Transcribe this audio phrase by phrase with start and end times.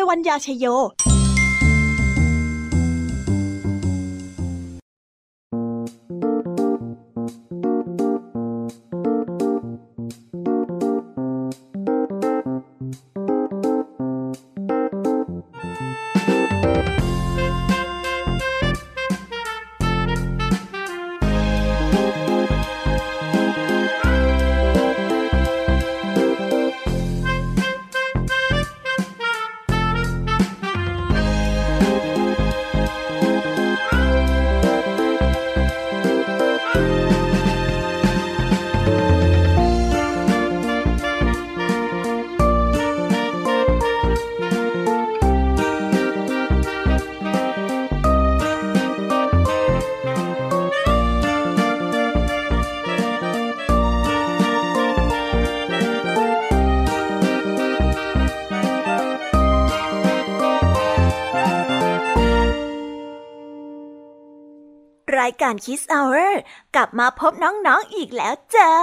[0.00, 0.66] ยวัญญาชยโย
[65.54, 66.32] รายการ Kiss Hour
[66.76, 68.74] กลับมาพบน้องๆอีกแล้วจ้า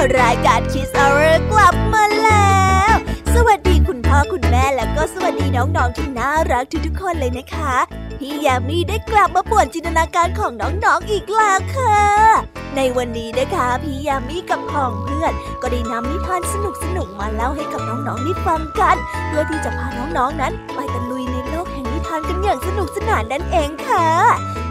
[0.00, 2.58] รายการ Kiss Hour กลับมาแล้
[2.92, 2.94] ว
[3.34, 7.74] สวัสดีคุณพ่อคุณแม่แล้วก็สวัสดีน้องๆที่น่ารักทุกๆคนเลยนะคะ
[8.18, 12.00] พี่ยามีได้กลับมาป่วนจินตนาการของน้องๆอีกแล้วค่ะ
[12.76, 16.54] ในวันนี้นะคะพี่ยามีกับพ่องเพื่อน ก็ได้นำนิทานส
[16.96, 18.96] นุกๆมาเล่าให้กับน้องๆได้ฟังกัน
[19.26, 24.06] เพื่อที่จะพาน้องๆนั้น ไปตะลุยในโลกแห่งนิทานกันอย่างสนุกสนานนั่นเองค่ะ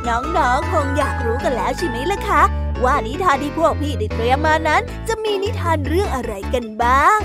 [0.08, 2.42] น้องๆคงอยากรู้กันแล้วใช่ไหมล่ะคะ
[2.84, 7.20] ว่านิทานที่พวกพี่ได้เตรียมมานั้น จะมีนิทานเรื่องอะไรกันบ้าง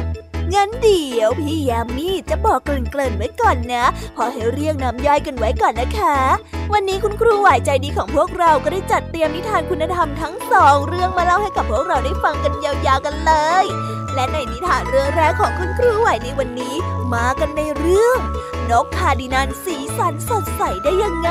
[0.55, 3.85] งั้นเดี๋ยวพี่ยามีจะบอกเกริ่นๆไว้ก่อนนะ
[4.17, 6.17] พอให้เรียงน้ำย่อยกันไว้ก่อนนะคะ
[6.73, 13.33] วันนี้คุณครูไหวใจดีของพวกเราก็ได้จัดเตรียมนิทานคุณธรรมทั้งสองเรื่องมาเล่าให้กับพวกเราได้ฟังกันยาวๆกันเล
[13.63, 13.65] ย
[14.15, 16.75] และในนิทานเรื่องแรกของคุณครูไหวในวันนี้
[17.15, 18.19] มากันในเรื่อง
[18.71, 21.31] นกคาดินันสีสันสดใสได้ยังไง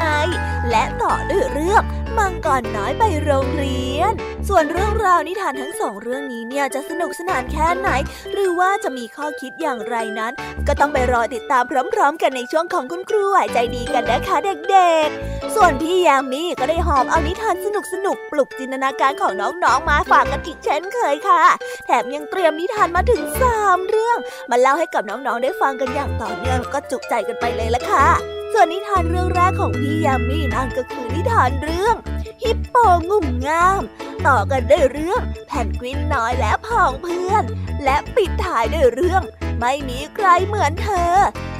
[0.70, 1.84] และต่อด้วยเรื่อง
[2.18, 4.14] มังกรน้อยไปโรงเรียน
[4.50, 7.90] ส่วนเรื่องราวนิทานทั้งสองเรื่องนี้เนี่ยจะสนุกสนานแค่ไหน
[8.34, 10.34] หรือว่าจะมีข้อคิดอย่างไรนั้น
[10.68, 11.64] ก็ต้องไปรอติดตาม
[11.94, 14.38] พร้อม ๆ กันในช่วงของคุณครูไหวใจดีกันนะคะ
[14.72, 17.68] เด็กๆ ส่วนพี่ยามีก็ได้หอบเอานิทานส
[18.06, 21.42] นุกๆปลุกจินตนาการของน้องๆมาฝากกันอีกเช่นเคยค่ะ
[21.86, 24.18] แถมยังเตรียมนิทานมาถึงสามเรื่อง
[24.50, 28.08] มาเล่าให้กับน้องๆได้ฟังกันอย่างต่อเนื่องก็จุใจกันไปเลยละค่ะ
[28.54, 31.96] ส่วนนิทานเรื่องแรกของพี่ยามีนั่นก็คือนิทานเรื่อง
[32.44, 32.76] ฮิปโป
[33.10, 33.82] งุ่มงาม
[34.28, 37.44] ต่อกันด้วยเรื่องแผ่นกวินน้อยและผองเพื่อน
[37.84, 39.22] และปิดท้ายด้วยเรื่อง
[39.60, 41.14] ไม่มีใครเหมือนเธอ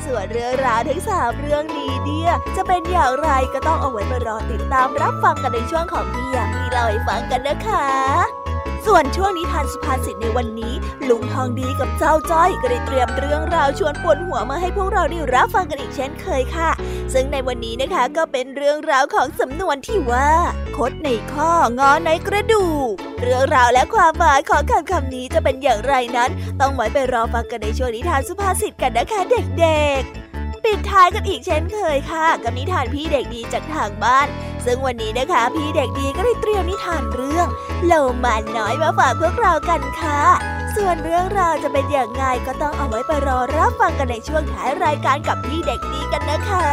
[0.06, 7.88] ส่วนเรื่องราวทั้งสามเรื่องนี้เนี่ยจะเป็นอย่างไรก็ต้องเอาไว้ไปรอติดตามรับฟังกันในช่วงของพี่ยามีเล่าให้ฟังกันนะคะ
[8.86, 10.74] ส่วนช่วงนิทานสุภาษิตในวันนี้
[11.10, 16.70] ลุงทองดีกับเจ้าจ้อยก็ได้เตรียมเรื่องราวชวนปวดหัวมาให้พวกเราได้รับฟังกันอีกเช่นเคยค่ะ
[17.14, 20.30] ซึ่งในวันนี้นะคะก็เป็นเรื่องราวของสำนวนที่ว่า
[20.78, 26.30] คดในข้องอในกระดูก เรื่องราวและความหมายของคำคำนี้จะเป็นอย่างไรนั้น
[26.60, 29.20] ต้องไว้ไปรอฟังกันในช่วงนิทานสุภาษิตกันนะคะ
[29.60, 30.23] เด็กๆ
[30.66, 34.28] ปิดท้ายกันอีกเช่นเคยค่ะกับนิทานพี่เด็กดีจากทางบ้าน
[34.66, 37.48] ซึ่งวันนี้นะคะ พี่เด็กดีก็ได้เตรียมนิทานเรื่อง
[37.86, 37.94] โล
[38.24, 40.22] มาน้อยมาฝากพวกเรากันค่ะ
[40.76, 46.68] ส่วนเรื่องราวจะเป็นอย่างไงก็ต้องเอาไว้ไปรอรับฟังกันในช่วงท้ายรายการกับพี่เด็กดีกันนะคะ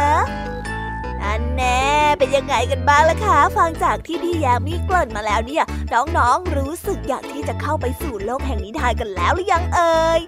[1.25, 1.81] อันแน่
[2.17, 5.63] เป็นยังไงกันบ้างล่ะคะฟังจากที่พี่ยามีกล่นมาแล้วเนี่ย
[5.93, 10.21] น้องๆรู้สึกอยากที่จะเข้าไปสู่โลกแห่งนิทานกันแล้วหรือยังเอ่ย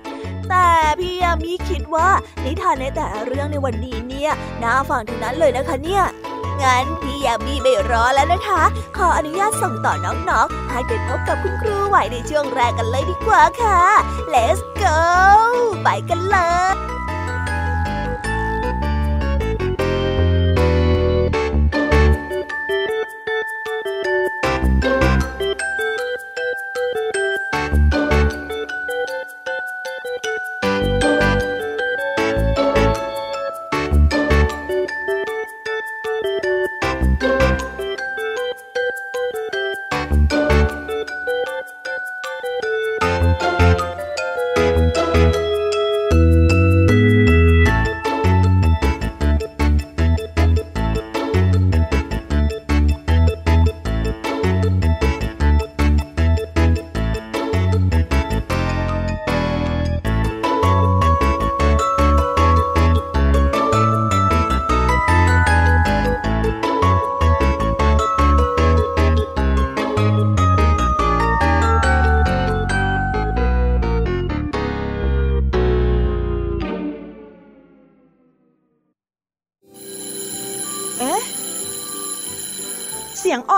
[0.50, 0.70] แต่
[1.00, 2.10] พี่ยามีคิดว่า
[2.46, 4.32] นิทานในแต่เรื่องในวันนี้เนี่ย
[4.64, 6.04] น่าฟังทั้งนั้นเลยนะคะเนี่ย
[6.64, 8.62] งั้นพี่ยามีไม่รอแล้วนะคะ
[8.98, 13.82] ขออนุญาตส่งต่อน้องๆให้ไปพบกับคุณครูไหวในช่วงแรกกันเลยดีกว่าค่ะ
[14.34, 14.98] let's go
[15.84, 16.38] ไปกันเล
[16.72, 16.74] ย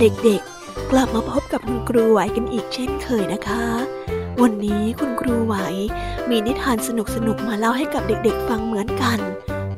[0.00, 3.64] เด็กๆ กลับมาพบกับคุณครูไหวกันอีกเช่นเคยนะคะ
[4.42, 5.54] วันนี้คุณครูไหว
[6.30, 6.88] มีนิทานส
[7.26, 9.18] นุกๆมาเล่าให้กับเด็กๆ ฟังเหมือนกัน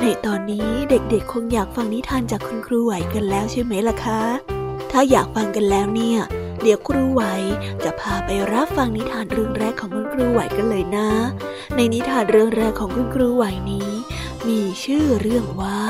[0.00, 4.20] ในตอนนี้เด็กๆ คงอยากฟังนิทานจากคุณครูไหวกันแล้วใช่ไหมล่ะคะ
[4.90, 6.18] ถ้าอยากฟังกันแล้วเนี่ย
[6.62, 7.22] เดี๋ยวครูไหว
[7.84, 11.08] จะพาไปรับฟังนิทานเรื่องแรกของคุณครูไหวกันเลยนะ
[11.76, 13.90] ในนิทานเรื่องแรกของคุณครูไหวนี้
[14.48, 15.80] มีชื่อเรื่องว่า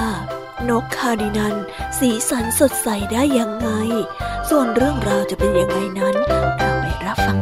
[0.71, 1.54] นกคาดินัน
[1.99, 3.69] สีสันสดใสได้ยังไง
[4.49, 7.38] ส่วนเรื่องราวจะเป็นยังไงนั้น เราไปรับฟัง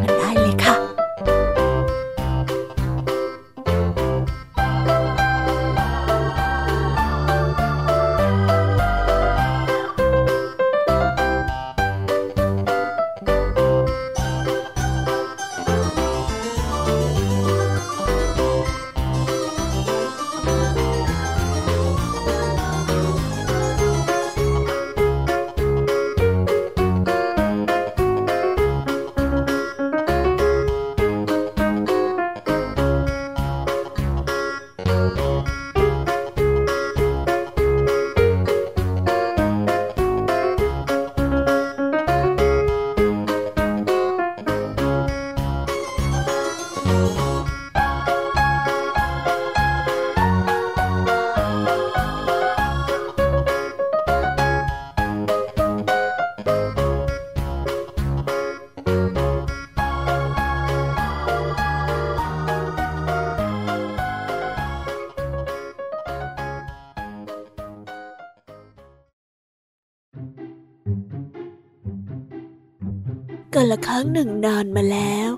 [73.91, 75.31] รั้งหนึ่งนานมาแล้ว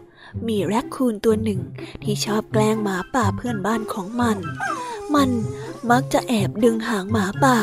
[0.49, 1.61] มีแรคคูนตัวหนึ่ง
[2.03, 4.39] ที่ชอบแกล้งหมาป่าเพื่อนบ้านของมัน
[5.15, 5.31] มัน
[5.91, 7.59] มักจะแอบดึงหางหมาป่า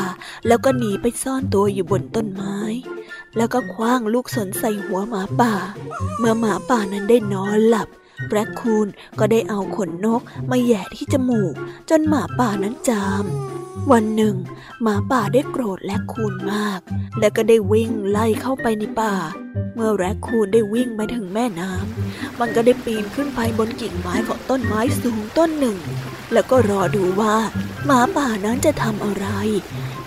[0.48, 2.58] แล้วก็หนีไปซ่อนตัวอยู่บนต้นไม้
[3.38, 5.54] แล้วก็คว้างลูกสนใส่หัวหมาป่า
[6.18, 7.88] เมื่อหมาป่านั้นได้นอนหลับ
[8.30, 8.88] แรคคูน
[9.20, 11.54] ก็ได้เอาขนนกมาแย่ที่จมูก
[11.90, 13.26] จนหมาป่านั้นจาม
[13.92, 14.36] วันหนึ่ง
[14.82, 16.80] หมาป่าได้โกรธแรคคูนมาก
[17.20, 19.16] และก็ได้วิ่งไล่เข้าไปในป่า
[19.80, 25.78] มื่อแรคคูนได้วิ่งไปถึงแม่น้ำมันก็ได้ปีนขึ้นไปบนกิ่งไม้ของต้นไม้สูงต้นหนึ่ง
[26.34, 27.36] แล้วก็รอดูว่า
[27.86, 29.28] หมาป่านั้นจะทำอะไร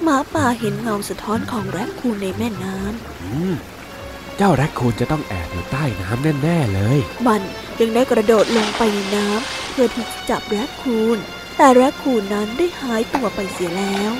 [0.03, 7.41] หมาป่าเห็นเงาสะท้อนของแรคคูนในแม่น้ำเจ้าแรคคูนจะต้องแอบอยู่ใต้น้ำแน่ ๆ เลย มัน
[7.81, 11.19] ยังได้กระโดดลงไปในน้ำเพื่อที่จะจับแรคคูน
[11.57, 14.13] แต่แรคคูนนั้นได้หายตัวไปเสียแล้ว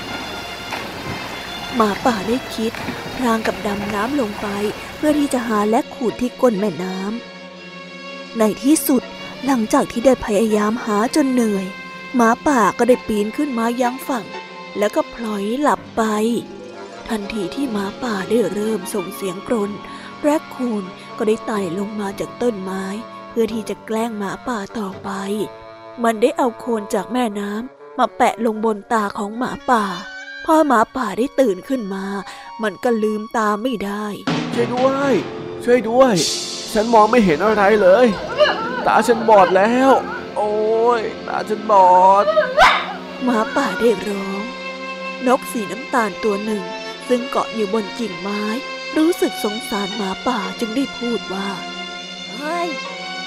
[1.75, 2.73] หมาป่าได้คิด
[3.17, 4.49] พรางกับดำน้ำลงไป
[4.97, 9.03] เพื่อที่จะหาและขูดที่ก้นแม่น้ำในที่สุด
[9.45, 11.67] หลังจากที่ได้พยายามหาจนเหนื่อย
[12.17, 14.27] หมาป่าก็ได้ปีนขึ้นมายังฝั่ง
[14.79, 16.03] แล้วก็พลอยหลับไป
[17.09, 19.71] ทันทีที่หมาป่าได้เริ่มส่งเสียงกรน
[20.23, 20.85] แรคคูน
[21.17, 22.85] ก็ได้ไต่ลงมาจากต้นไม้
[23.29, 25.11] เพื่อที่จะแกล้งหมาป่าต่อไป
[26.05, 29.85] มันได้เอาโคนจากแม่น้ำมาแปะลงบนตาของหมาป่า
[30.45, 32.05] พอหมาป่าได้ตื่นขึ้นมา
[32.63, 34.05] มันก็ลืมตาไม่ได้
[34.55, 35.13] ช่วยด้วย
[35.65, 36.15] ช่วยด้วย
[36.73, 38.07] ฉันมองไม่เห็นอะไรเลย
[38.87, 39.91] ตาฉันบอดแล้ว
[40.37, 40.53] โอ้
[40.99, 41.91] ยตาฉันบอ
[42.23, 42.25] ด
[43.25, 44.43] หมาป่าได้ร้อง
[45.27, 46.63] นกสีน้ำตาลตัวหนึ่ง
[47.09, 48.43] ซึ่งเกาะอยู่บนกิ่งไม้
[48.97, 51.49] รู้สึกสงสารหมาป่าจึงได้พูดว่า
[52.35, 52.69] เฮ้ย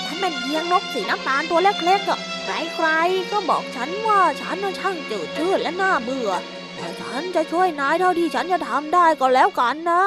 [0.03, 6.31] ฉันเป็นเพียงนกสีน้ำตาลตัวเล็กๆอะ ใครๆก็บอกฉันว่าฉันน่ะช่างจืดชืดและน่าเบื่อ
[6.75, 10.01] แต่ฉันจะช่วยนายเท่าที่ฉันจะทำได้ก็แล้วกันนะ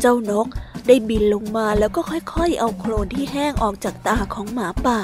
[0.00, 0.46] เจ้านก
[0.86, 5.00] ได้บินลงมาแล้วก็ค่อยๆ เอาโคลนที่แห้งออกจากตาของหมาป่า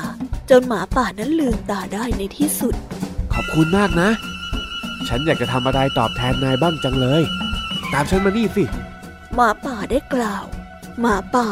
[0.51, 2.75] จนหมาป่านั้นลืมตาได้ในที่สุด
[3.33, 4.11] ขอบคุณมากนะ
[5.09, 7.23] ฉันอยากจะทำอะไรตอบแทนนายบ้างจังเลย
[7.93, 8.65] ตามฉันมานี่สิ
[9.35, 10.45] หมาป่าได้กล่าว
[11.01, 11.49] หมาป่า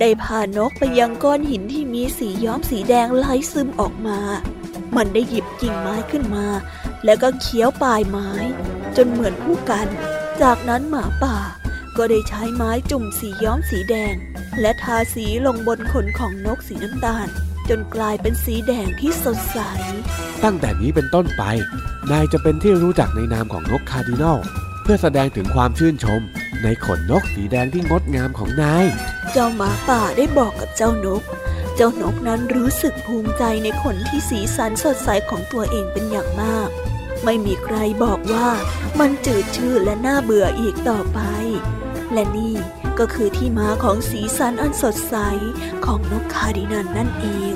[0.00, 4.18] ได้พานกไปยังก้อนหินที่มีสีย้อมสีแดงไหลซึมออกมา
[4.96, 6.46] มันได้หยิบกิ่งไม้ขึ้นมา
[7.04, 8.30] แล้วก็เคี้ยวปลายไม้
[8.96, 9.88] จนเหมือนผู้กัน
[10.42, 11.36] จากนั้นหมาป่า
[11.96, 14.14] ก็ได้ใช้ไม้จุ่มสีย้อมสีแดง
[14.60, 17.28] และทาสีลงบนขนของนกสีน้ำตาล
[17.68, 19.58] จนกลายเป็นสีแดงที่สดใส
[20.44, 21.42] ตั้งแต่นี้เป็นต้นไป
[22.10, 24.38] นายจะเป็นที่รู้จักในนามของนกคาร์ดินัล
[24.90, 26.20] พื่อแสดงถึงความชื่นชม
[26.62, 28.86] ในขนนกสีแดงที่งดงามของนาย
[29.32, 31.22] เจ้าหมาป่าได้บอกกับเจ้านก
[31.76, 36.68] เจ้านกนั้นรู้สึกภูมิใจในขนที่สีสันสดใสของตัวเองเป็นอย่างมาก
[37.24, 38.48] ไม่มีใครบอกว่า
[39.00, 41.20] มันจืดชืดและน่าเบื่ออีกต่อไป
[42.12, 42.54] และนี่
[42.98, 45.16] ก็คือที่มาของสีสันอันสดใส
[45.84, 47.54] ของนกคาร์ดินันนั่นเอง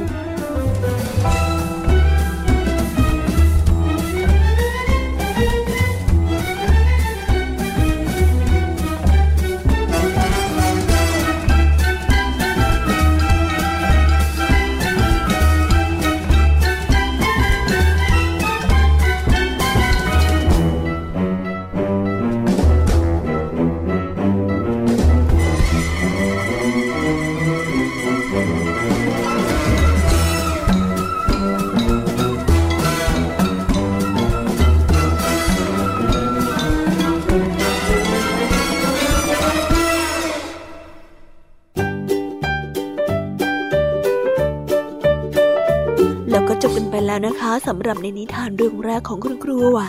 [46.32, 49.80] แล้วก็จบกันไปแล้วนะคะสำหรับในนิทานเรื่องแรกของคุณครูไหว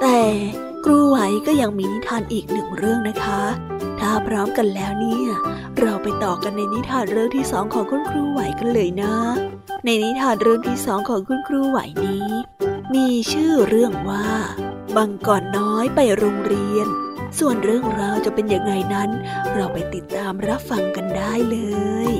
[0.00, 0.20] แต่
[0.84, 3.42] ครูไหวก็ยังมีนิทานอีกหนึ่งเรื่องนะคะ
[4.00, 5.28] ถ้าพร้อมกันแล้วเนี่ย
[5.78, 9.14] เราไปต่อกันในนิทานเรื่องที่สองของคุณครูไหวกันเลยนะ
[9.84, 12.28] ในนิทานเรื่องที่สองของคุณครูไหวนี้
[12.94, 14.28] มีชื่อเรื่องว่า
[14.96, 16.86] บังกรน้อยไปโรงเรียน
[17.38, 19.10] ส่วนเรื่องราวจะเป็นยังไงนั้น
[19.54, 21.58] เราไปติดตามรับฟังกันได้เล
[22.10, 22.12] ย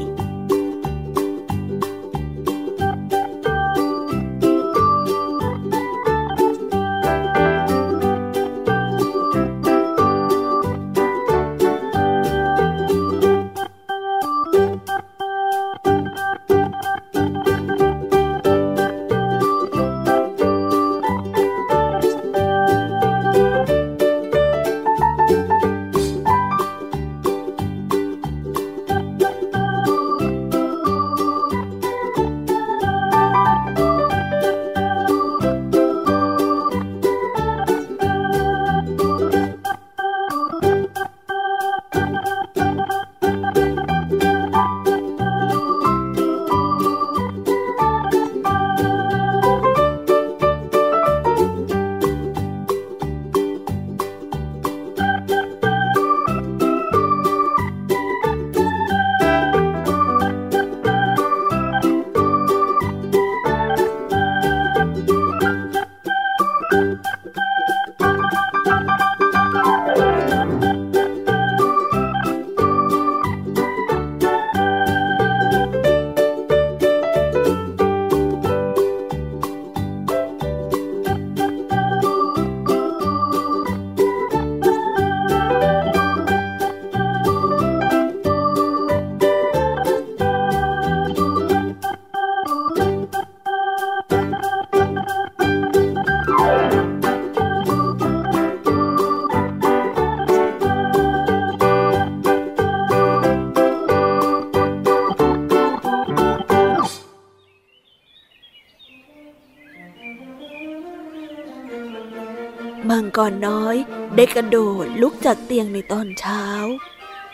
[113.30, 113.76] รน้อย
[114.16, 116.44] ได้กระโดดลุกจากเตียงในตอนเช้า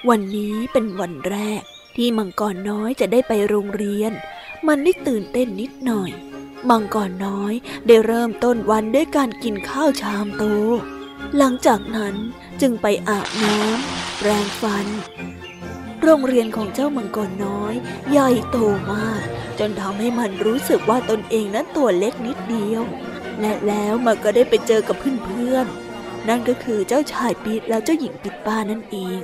[0.09, 1.63] วันนี้เป็นวันแรก
[1.97, 4.13] ที่มังกรน้อยจะได้ไปโรงเรียน
[4.67, 6.11] มันได้ตื่นเต้นนิดหน่อย
[6.71, 7.53] มังกรน้อย
[7.87, 10.45] ได้เริ่มต้นวันด้วยการกินข้าวชามโต
[11.37, 12.15] หลังจากนั้น
[12.61, 14.87] จึงไปอาบน้ำแปรงฟัน
[16.03, 17.75] โรงเรียนของเจ้ามังกรน้อย
[18.11, 18.59] ใหญ่โต
[18.93, 19.23] มาก
[19.59, 22.83] จนทำให้มันรู้สึกว่าตนเองนั้นตัวเล็กนิดเดียว
[23.41, 29.21] และแล้วมันก็ได้ไปเจอกับเพื่อนๆ นั่นก็คือเจ้าชายปีดและเจ้าหญิงปิดป้านั่นเอง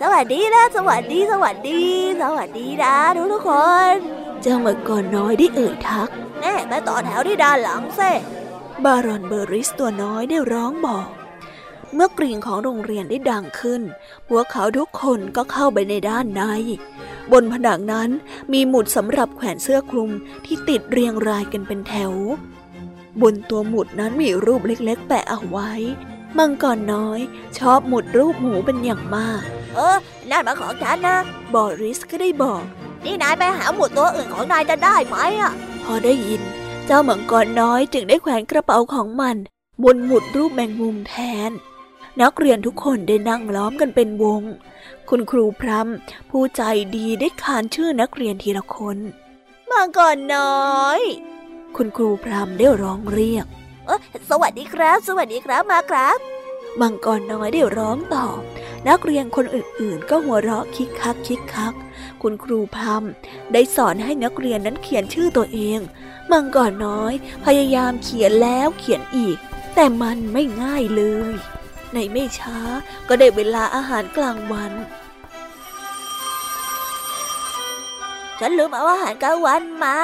[0.00, 1.82] สวัสดีนะ สวัสดี สวัสดี
[2.22, 3.50] สวัสดีนะทุกทุกค
[3.92, 3.94] น
[4.42, 6.08] เจ้ามังกรน้อยได้เอ่ยทัก
[6.40, 8.12] แน่มาต่อแถวที่ด้านหลังเซ่
[8.84, 11.06] บารอนเบอริสตัวน้อยได้ร้องบอก
[11.94, 13.82] เมื่อกริ่งของโรงเรียนได้ดังขึ้น
[14.28, 16.42] พวกเขาทุกคนก็เข้าไปในด้านใน
[17.32, 18.10] บนผนังนั้น
[18.52, 20.10] มีหมุดสำหรับแขวนเสื้อคลุม
[20.44, 22.12] ที่ติดเรียงรายกันเป็นแถว
[23.22, 25.72] บนตัวหมุดนั้นมีรูปเล็กๆ แปะเอาไว้
[26.38, 27.20] มังกรน้อย
[27.58, 29.42] ชอบหมุดรูปหมูเป็นอย่างมาก
[29.74, 29.96] เออ
[30.30, 31.18] นั่นมาของฉันนะ
[31.54, 32.62] บอริสก็ได้บอก
[33.04, 35.52] นี่นายไปหาหมุดตัวอื่นของนายจะได้ไหมอะ
[35.84, 36.42] พอได้ยิน
[36.86, 39.36] เจ้ามังกรน้อยจึงได้แขวนกระเป๋าของมัน
[39.84, 41.14] บนหมุดรูปแมงมุมแท
[41.48, 41.50] น
[42.22, 44.42] นักเรียนทุกคนได้นั่งล้อมกันเป็นวง
[45.08, 46.62] คุณครูพรำผู้ใจ
[46.96, 48.98] ดีได้ขานชื่อนักเรียนทีละคน
[49.70, 51.00] มังกรน้อย
[51.76, 53.46] คุณครูพรำได้ร้องเรียก
[53.86, 56.18] เออสวัสดีครับ สวัสดีครับมาครับ
[56.80, 58.40] มังกรน้อยได้ร้องตอบ
[58.88, 61.74] นักเรียนคนอื่นๆ ก็หัวเราะคิกคักคิกคัก
[62.22, 65.78] คุณครูพรำได้สอนให้นักเรียนนั้นเขียนชื่อตัวเอง
[66.30, 67.12] มังกรน้อย
[67.44, 69.36] พยายามเขียนแล้วเขียนอีก
[69.74, 71.32] แต่มันไม่ง่ายเลย
[71.92, 72.58] ในไม่ช้า
[73.08, 74.72] ก็ได้เวลาอาหารกลางวัน
[78.40, 79.98] ฉันลืมเอาอาหารกลางวันมา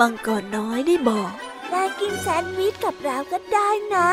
[0.00, 1.32] มังกรน้อยได้บอก
[1.72, 4.08] นายกินแซนด์วิชกับเราก็ได้นะ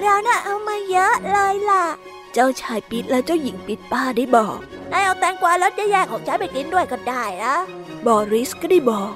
[0.00, 1.84] เราน่ะเอามาเยอะเลยล่ะ
[2.32, 4.58] เจ้าชายปิดและเจ้าหญิงปิดป้าได้บอก
[4.92, 7.56] นายเอาแตงกวารสแย่ๆของฉันไปกินด้วยก็ได้นะ
[8.06, 9.12] บอริสก็ได้บอก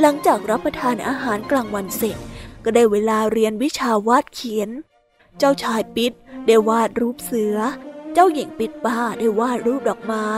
[0.00, 2.16] หลังจากรับประทานอาหารกลางวันเสร็จ
[2.64, 4.70] ก็ได้เวลาเรียนวิชาวาดเขียน
[5.38, 6.12] เจ้าชายปิด
[6.46, 7.56] ได้วาดรูปเสือ
[8.14, 10.28] เจ้าหญิงปิดป้าได้วาดรูปดอกไม้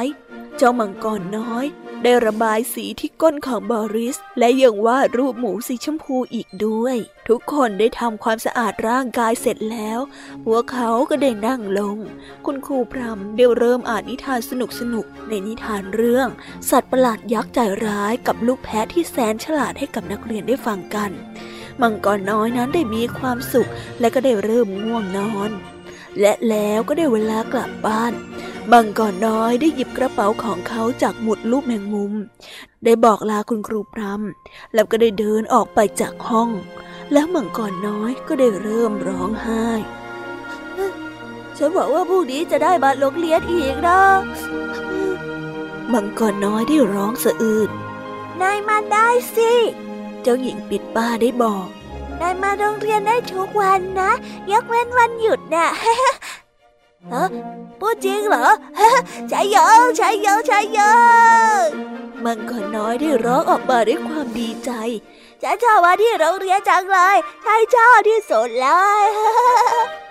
[0.57, 1.67] เจ้ามังกรน้อย
[2.03, 6.97] ได้ระบายสีที่ก้นของบอริส และยังวาดรูปหมูสีชมพูอีกด้วย
[7.29, 10.01] ทุกคนได้ทำความสะอาดร่างกายเสร็จแล้ว
[10.45, 11.97] พวกเขาก็ได้นั่งลง
[12.47, 14.53] คุณครูพรำได้เริ่มอ่านนิทานส
[14.95, 16.29] นุกๆในนิทานเรื่อง
[16.71, 21.11] สัตว์ประหลาดยักษ์ใจร้ายกับลูกแพะที่แสนฉลาดให้กับนักเรียนได้ฟังกัน
[21.81, 25.51] มังกรน้อยนั้นได้มีความสุขและก็ได้เริ่มง่วงนอน
[26.21, 28.13] และแล้วก็ได้เวลากลับบ้าน
[28.71, 32.13] มังกรน้อยได้หยิบกระเป๋าของเขาจากหมุดรูปแมงมุม
[32.85, 36.49] ได้บอกลาคุณครูพรำแล้วก็ได้เดินออกไปจากห้อง
[37.13, 39.67] แล้วมังกรน้อยก็ได้เริ่มร้องไห้
[41.57, 44.01] ฉันหวังว่าพรุ่งนี้จะได้มาโรงเรียนอีกนะ
[45.93, 47.71] มังกรน้อยได้ร้องสะอื้น
[48.41, 49.53] นายมาได้สิ
[50.23, 51.67] เจ้าหญิงปิดป้าได้บอก
[52.21, 54.11] นายมาโรงเรียนได้ทุกวันนะ
[54.53, 55.69] ยกเว้นวันหยุดน่ะ
[57.11, 57.25] ฮะ
[57.81, 58.47] พูดจริงเหรอ
[59.29, 60.97] ใช่ยอะใช่ยอะใช่ยอะ
[62.25, 64.71] มังกรน้อยได้ร้องออกมาด้วยความดีใจ
[65.43, 68.69] ฉันชอบมาที่โรงเรียนจังเลยใช่ชอบที่สุดเล
[69.03, 70.02] ย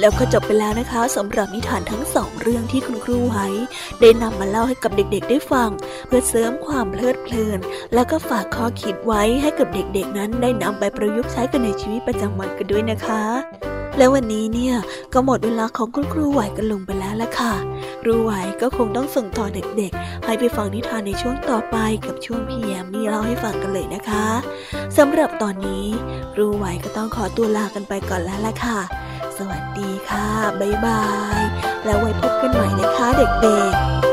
[0.00, 3.46] แล้วก็จบไปแล้วนะคะสำหรับนิทานทั้งสองเรื่องที่คุณครูไว้
[4.00, 5.70] ได้นำมาเล่าให้กับเด็กๆได้ฟัง
[6.06, 7.58] เพื่อเสริมความเพลิดเพลิน
[7.94, 14.74] แล้วก็ฝากข้อคิดไว้ให้กับเด็กๆนั้นได้นำไปประยุกต์ใช้กันในชีวิตประจำวันกันด้วยนะคะ แล้ววันนี้เนี่ย
[15.12, 17.54] ก็หมดเวลาของคุณครูไหวกันลงไปแล้วละค่ะ
[18.02, 21.76] ครูไหวก็คงต้องส่งต่อเด็กๆ ให้ไปฟังนิทานในช่วงต่อไป
[22.06, 24.26] กับช่วงพี่แยมมี่เล่าให้ฟังกันเลยนะคะ
[24.98, 25.86] สำหรับตอนนี้
[26.34, 28.78] ครูไหวก็ต้องขอตัวลากันไปก่อนแล้วละค่ะ
[29.36, 30.28] สวัสดีค่ะ
[30.60, 31.04] บ๊ายบา
[31.40, 31.42] ย
[31.84, 34.09] แล้วไว้พบกันใหม่นะคะเด็กๆ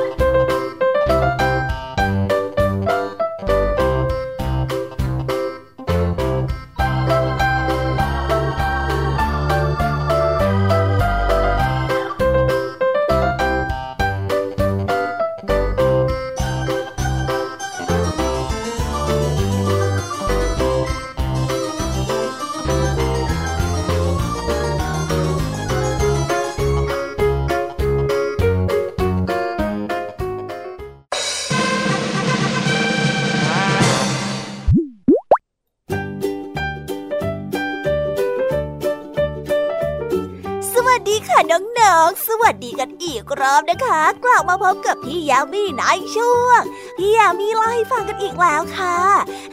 [43.48, 45.84] รอบนะคะ กลับมาพบกับพี่ยามีใน
[46.16, 46.62] ช่วง
[46.98, 48.98] พี่ยามีเล่าให้ฟังกันอีกแล้วค่ะ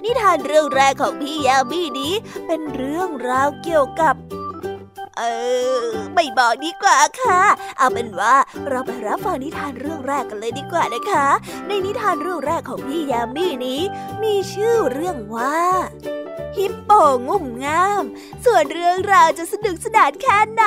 [0.05, 2.15] นิทานเรื่องแรกของพี่ยามีนี้
[2.47, 4.15] เป็นเรื่องราวเกี่ยวกับ
[5.19, 5.23] เอ
[5.83, 7.41] อไม่บอกดีกว่าค่ะ
[7.79, 8.35] เอาเป็นว่า
[8.69, 11.27] เราไปรับฟังนิทานเรื่องแรกกันเลยดีกว่านะคะ
[11.69, 13.81] ในนิทานเรื่องแรกของพี่ยามีนี้
[14.23, 15.59] มีชื่อเรื่องว่า
[16.95, 18.05] ปโปงุ่มง่าม
[18.45, 20.65] ส่วนเรื่องราวจะสนุกสนานแค่ไหน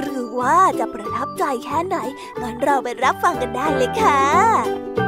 [0.00, 1.96] หรือว่าจะประทับใจแค่ไหน
[2.40, 5.05] งั้นเราไปรับฟังกันได้เลยค่ะ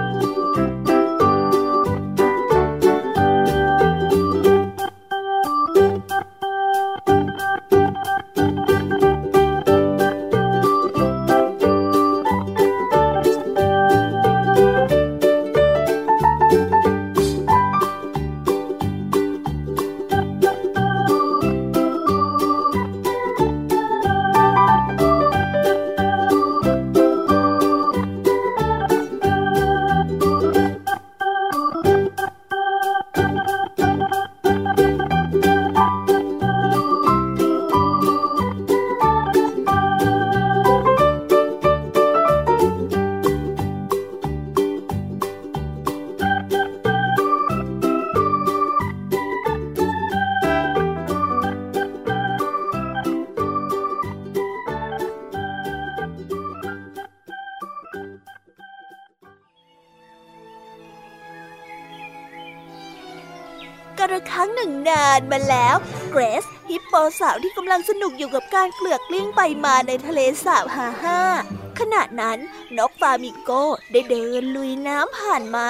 [67.21, 71.21] สาวที่กำลังสนุกอยู่กับการเกลือกกลิ้งไปมาในทะเลสาบฮาฮา
[71.79, 72.39] ขณะนั้น
[72.79, 73.51] นกฟามิโก
[73.93, 75.69] ได้เดินลุยน้ำผ่านมา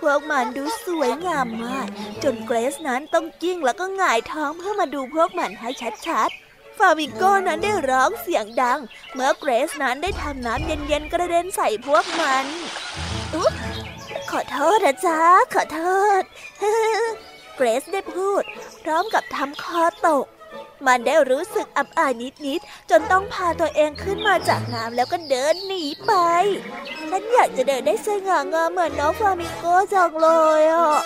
[0.00, 1.86] พวกมันดูสวยงามมาก
[2.22, 5.70] จนเกรซนั้นต้องกิ้งแล้วก็หงายท้องเพื่อมาดูพวกมันให้
[6.06, 8.80] ชัดๆฟามิโกนั้นได้ร้องเสียงดัง
[9.14, 12.46] เมื่อเกรซนั้นได้ทำน้ำเย็นๆกระเด็นใส่พวกมัน
[13.34, 13.48] อุ๊
[14.30, 15.20] ขอโทษนะจ๊ะ
[15.54, 15.82] ขอโท
[16.20, 16.22] ษ
[17.56, 18.42] เกรซได้พูด
[18.82, 20.26] พร้อมกับทำคอตก
[20.86, 22.12] มันได้รู้สึกอับอาย
[22.46, 26.12] นิดๆจนต้องพาตัวเองขึ้นมาจากน้ำแล้วก็เดินหนีไป
[27.10, 29.64] ฉันอยากจะเดินได้สง่างามเหมือนน้องฟลามิงโก
[29.94, 30.28] จังเล
[30.60, 31.00] ยอะ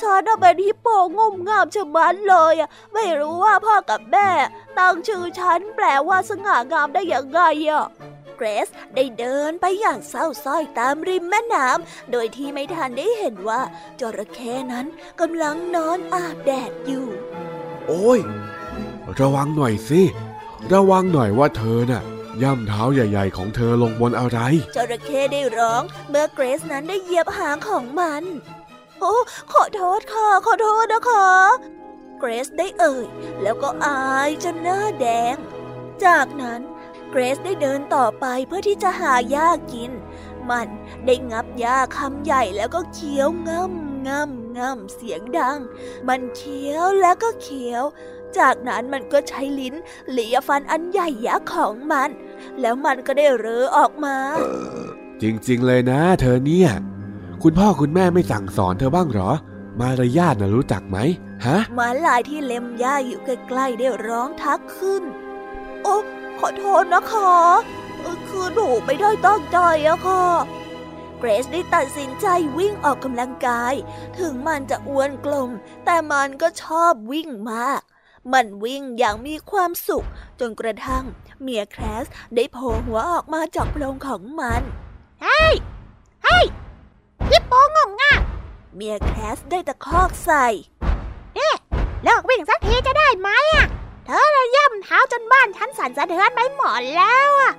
[0.00, 4.28] ฉันเป็นฮิปโปงมงามชะมัดเลยอะไม่รู้ว่าพ่อกับแม่
[4.78, 7.86] ตั้งชื่อฉันแปลว่าสง่างามได้อย่างไงอะ
[8.36, 13.60] เกรซได้เดินไปอย่างเศร้าส้อยตามริมแม่น้ำโดยที่ไม่ทันได้เห็นว่า
[14.00, 14.86] จระเข้นั้น
[15.20, 17.06] กำลังนอนอาบแดดอยู่
[17.86, 18.20] โอ้ย
[19.20, 20.02] ระวังหน่อยสิ
[20.72, 22.02] ระวังหน่อยว่าเธอน่ะ
[22.42, 24.38] ย่ำเท้าใหญ่ ๆ ของเธอลงบนอะไร
[24.76, 28.22] จระเข้ได้ร้อง เมื่อเกรซนั้นได้เหยียบหางของมัน
[29.00, 29.14] โอ้
[29.52, 31.28] ขอโทษค่ะ ขอโทษนะคะ
[32.18, 33.06] เกรซได้เอ่ย
[33.42, 35.36] แล้วก็อายจนหน้าแดง
[36.04, 36.60] จากนั้น
[37.10, 39.92] เกรซได้เดินต่อไปเพื่อที่จะหาหญ้ากิน
[40.50, 40.68] มัน
[41.06, 45.58] ได้งับหญ้าคำใหญ่แล้วก็เคี้ยวง่ำง่ำง่ำเสียงดัง
[46.08, 47.84] มันเคี้ยวแล้วก็เคี้ยว
[48.38, 49.74] จากนั้นมันก็ใช้ลิ้น
[50.10, 52.10] เลียฟันอันใหญ่ยักษ์ของมัน
[52.60, 54.16] แล้วมันก็ได้เรอออกมา
[55.22, 56.70] จริงๆเลยนะ เธอเนี่ย
[57.42, 59.30] คุณพ่อคุณแม่ไม่สั่งสอนเธอบ้างหรอ
[59.80, 60.98] มารยาทนะรู้จักไหม
[61.46, 65.02] ฮะหมาลายที่เล็มหญ้าอยู่ใกล้ๆได้ร้องทักขึ้น
[65.82, 65.96] โอ้
[66.38, 67.34] ขอโทษนะคะ
[68.28, 70.24] คือหนูไม่ได้ตั้งใจอะค่ะ
[71.18, 72.26] เกรซได้ตัดสินใจ
[72.58, 73.74] วิ่งออกกำลังกาย
[74.18, 75.50] ถึงมันจะอ้วนกลม
[75.84, 77.80] แต่มันก็ชอบวิ่งมาก
[78.32, 80.06] มันวิ่งอย่างมีความสุข
[80.40, 81.04] จนกระทั่ง
[81.42, 84.62] เมียแคสได้โผล่หัวออกมาจากโพรงของมัน
[85.22, 85.54] เฮ้ย
[86.24, 86.44] เฮ้ย
[87.30, 88.14] ฮิปโปงงง่ะ
[88.74, 90.46] เมียแคสได้ตะคอกใส่
[91.34, 91.54] เอ๊ะ
[92.04, 93.66] เลิกวิ่งสักทีจะได้ไหมอะ
[94.06, 97.52] เธอระย่ำเท้าจนบ้านฉันสั่นสะเทือนไปหมดแล้วอะ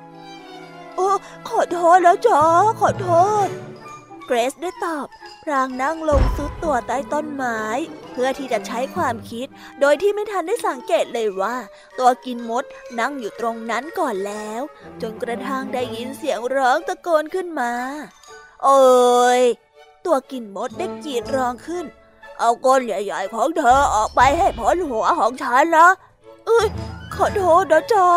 [0.96, 1.10] โอ้
[1.48, 2.42] ขอโทษแล้วจ้า
[2.80, 3.10] ขอโท
[3.46, 3.48] ษ
[4.26, 5.08] เกรซได้ตอบ
[5.44, 7.62] พรางนั่งลงซุดตัวใต้ต้นไม้
[8.12, 9.48] เพื่อที่จะใช้ความคิด
[9.80, 11.56] โดยที่ไม่ทันได้สังเกตเลยว่า
[12.00, 12.64] ตัวกินมด
[13.00, 14.62] นั่งอยู่ตรงนั้นก่อนแล้ว
[15.02, 17.72] จนกระทั่งได้ยินเสียงร้องตะโกนขึ้นมา
[18.64, 18.80] โอ้
[19.40, 19.42] ย
[20.06, 21.86] ตัวกินมดได้กรีดร้องขึ้น
[22.40, 25.90] เอาก้นใหญ่ๆของเธอออกไปให้พ้นหัวของฉันนะ
[26.46, 26.68] เอ้ย
[27.14, 28.10] ขอโทษนะจ๊ะ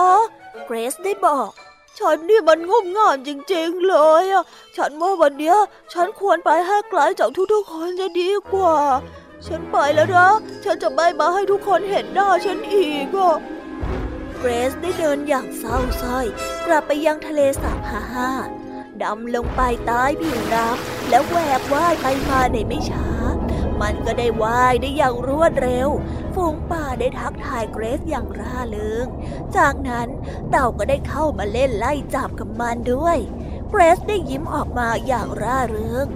[0.67, 1.51] เกรซได้บอก
[1.99, 4.45] ฉันนี่มันงมงานจริง ๆ เลยอะ
[4.77, 5.57] ฉันว่าวันเนี้ย
[5.93, 8.77] ฉันควรไปให้ไกลจากทุกๆคนจะดีกว่า
[9.47, 10.29] ฉันไปแล้วนะ
[10.65, 13.37] ฉันจะไม่มาให้ทุกคนเห็นหน้าฉันอีกอะ
[14.39, 16.27] เกรซได้เดินอย่างเศร้าส้อย
[16.67, 18.31] กลับไปยังทะเลสาบฮาฮา
[19.03, 23.18] ดำลงไปใต้ผิวน้ำแล้วแหวกว่ายไปมาในไม่ช้า
[23.83, 25.89] มันก็ได้ว่ายได้อย่างรวดเร็ว
[26.35, 29.07] ฝูงป่าได้ทักทายเกรซอย่างร่าเริง
[29.57, 30.09] จากนั้น
[30.51, 33.19] เต่าก็ได้เข้ามาเล่นไล่จับกับมันด้วย
[33.71, 36.07] เกรซได้ยิ้มออกมาอย่างร่าเริง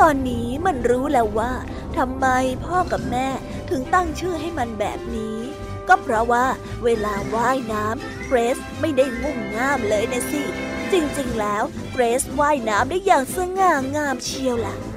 [0.00, 1.52] ตอนนี้มันรู้แล้วว่า
[1.96, 2.26] ทำไม
[2.64, 3.28] พ่อกับแม่
[3.70, 5.38] ถึงตั้งชื่อให้มันแบบนี้
[5.88, 6.46] ก็เพราะว่า
[6.84, 10.42] เวลาว่ายน้ำเกรซไม่ได้งุ่มง่ามเลยนะสิ
[10.92, 14.89] จริงๆแล้วเกรซว่ายน้ำได้อย่างสง่างามเชียวล่ะ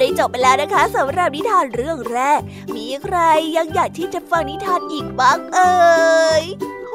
[0.00, 2.40] ได้จบไปแล้วนะคะสำหรับนิทานเรื่องแรก
[2.76, 3.18] มีใคร
[3.56, 5.74] ยังอยากที่จะฟังนิทานอีกบ้างเอ่
[6.40, 6.44] ย
[6.88, 6.94] โห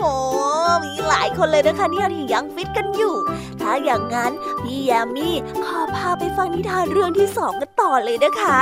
[0.84, 3.16] มีหลายคนเลยนะคะเนี่ยที่ยังฟิตกันอยู่
[3.62, 4.32] ถ้าอย่างนั้น
[4.64, 5.30] พี่ยามี
[5.66, 8.60] ขอพาไปฟังนิทานเรื่องที่สองกันต่อเลยนะคะ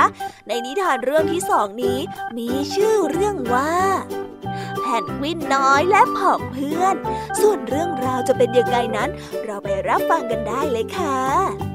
[0.48, 1.98] ในนิทานเรื่องที่สองนี้
[2.38, 3.72] มีชื่อเรื่องว่า
[4.80, 6.96] แผ่นวินน้อยและผองเพื่อน
[7.40, 9.10] ส่วนเรื่องราวจะเป็นยังไงนั้น
[9.44, 11.69] เราไปรับฟังกันได้เลยค่ะ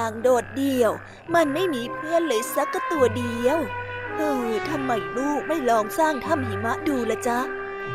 [0.00, 0.92] อย่างโดดเดี่ยว
[1.34, 3.58] มันไม่มีเพื่อนเลยสักตัวเดียว
[4.16, 7.38] เออทำไมลูกไม่ลองสร้างถ้ำหิมะดูละจ๊ะ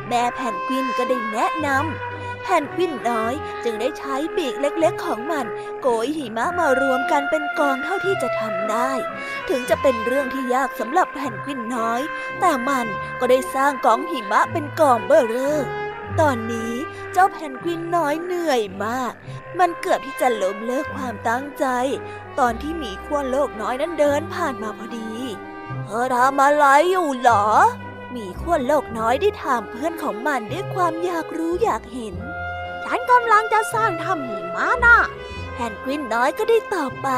[0.08, 5.46] แม่แผ่นกวินก็ได้แนะนำแผ่นกวินน้อยจึงได้ใช้ปีกเล็กๆของมัน
[5.82, 8.92] โกยหิมะมารวมกันเป็นกองเท่าที่จะทำได้
[9.50, 12.02] ถึงจะเป็นเรื่องที่ยากสำหรับแผ่นกวินน้อย
[12.40, 12.88] แต่มัน
[13.20, 15.85] ก็ได้สร้างกองหิมะเป็นกองเบ้อเร่อ
[16.20, 16.74] ตอนนี้
[17.14, 19.14] เจ้าแพนกวินน้อยเหนื่อยมาก
[19.60, 21.66] มันเกือบที่จะล้มเลิกความตั้งใจ
[22.40, 25.12] ตอนที่หมีขั้วโลกน้อยนั้นเดินผ่านมาพอดี
[25.86, 27.46] เธอทำอะไรอยู่หรอ
[28.12, 32.16] หมีขั้วโลกน้อยได้ถามเพื่อนของมันด้วยความอยากรู้อยากเห็น
[32.84, 35.00] ฉันกำลังจะสร้างถ้ำหิมะน่ะ
[35.54, 37.10] แพนกวินน้อยก็ได้ตอบไป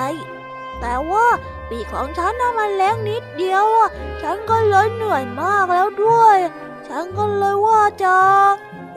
[0.79, 1.27] แต่ว่า
[1.69, 3.89] ปีของฉันน่ะมันเล็กนิดเดียวอะ
[4.21, 6.37] ฉันก็เลยเหนื่อยมากแล้วด้วย
[6.87, 8.17] ฉันก็เลยว่าจะ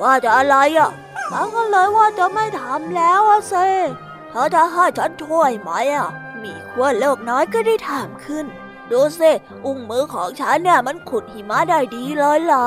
[0.03, 0.91] ว่าจะอะไรอะ
[1.31, 3.55] ฉันก็เลยว่าจะไม่ทำแล้วอะเซ
[4.31, 6.09] เธอจะให้ฉันช่วยไหมอะ
[6.43, 8.47] มีขั้วโลกน้อยก็ได้ถามขึ้น
[8.91, 9.31] ดูสิ
[9.65, 12.67] อุ้งมือของฉันเนี่ยมันขุดหิมะได้ดีเลยล่ะ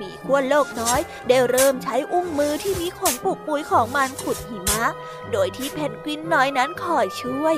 [0.00, 4.84] มีขั้วโลกน้อยได้เริ่มใช้อุ้งมือที่มีขนปุกปุยของมันขุดหิมะ
[5.32, 7.56] โดยที่เพนกวินน้อยนั้นคอยช่วย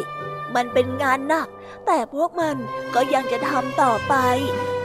[0.55, 1.49] มันเป็นงานหนัก
[1.87, 2.57] แต่พวกมัน
[2.95, 4.15] ก็ยังจะทำต่อไป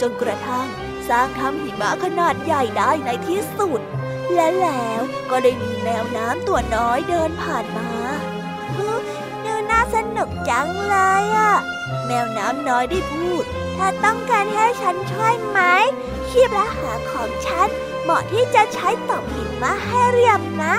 [0.02, 0.68] จนกระทั่ง
[1.10, 3.82] สร้างทำหิมะขนาดใหญ่ได้ในที่สุด
[4.34, 7.90] และแล้วก็ได้มีแมวน้ำตัวน้อยเดินผ่านมา
[9.46, 11.54] ดูน่าสนุกจังเลยอะ
[12.08, 13.44] แมวน้ำน้อยได้พูด
[13.78, 15.60] ถ้าต้องการให้ฉันช่วยไหม
[16.30, 17.68] คีบและหาของฉัน
[18.04, 20.76] เหมาะที่จะใช้ตบหิมะให้เรียบนะ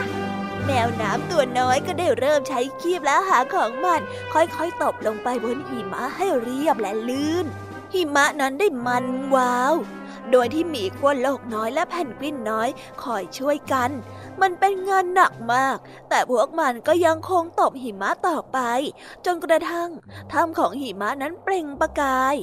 [0.66, 4.00] แมวน้ำตัวน้อยก็ได้เริ่มใช้คีบและหาของมัน
[4.32, 7.46] ค่อยๆตบลงไปบนหิมะให้เรียบและลื่น
[7.92, 9.04] หิมะนั้นได้มัน
[9.34, 9.74] วาว
[10.32, 12.68] โดยที่หมีขั้วโลกน้อยและแผ่นกวินน้อย
[13.02, 13.90] คอยช่วยกัน
[14.40, 15.76] มันเป็นงานหนักมาก
[16.08, 18.58] แต่พวกมันก็ยังคงตบหิมะต่อไป
[19.26, 19.90] จนกระทั่ง
[20.32, 22.36] ถ้ำของหิมะนั้นเปล่งประกาย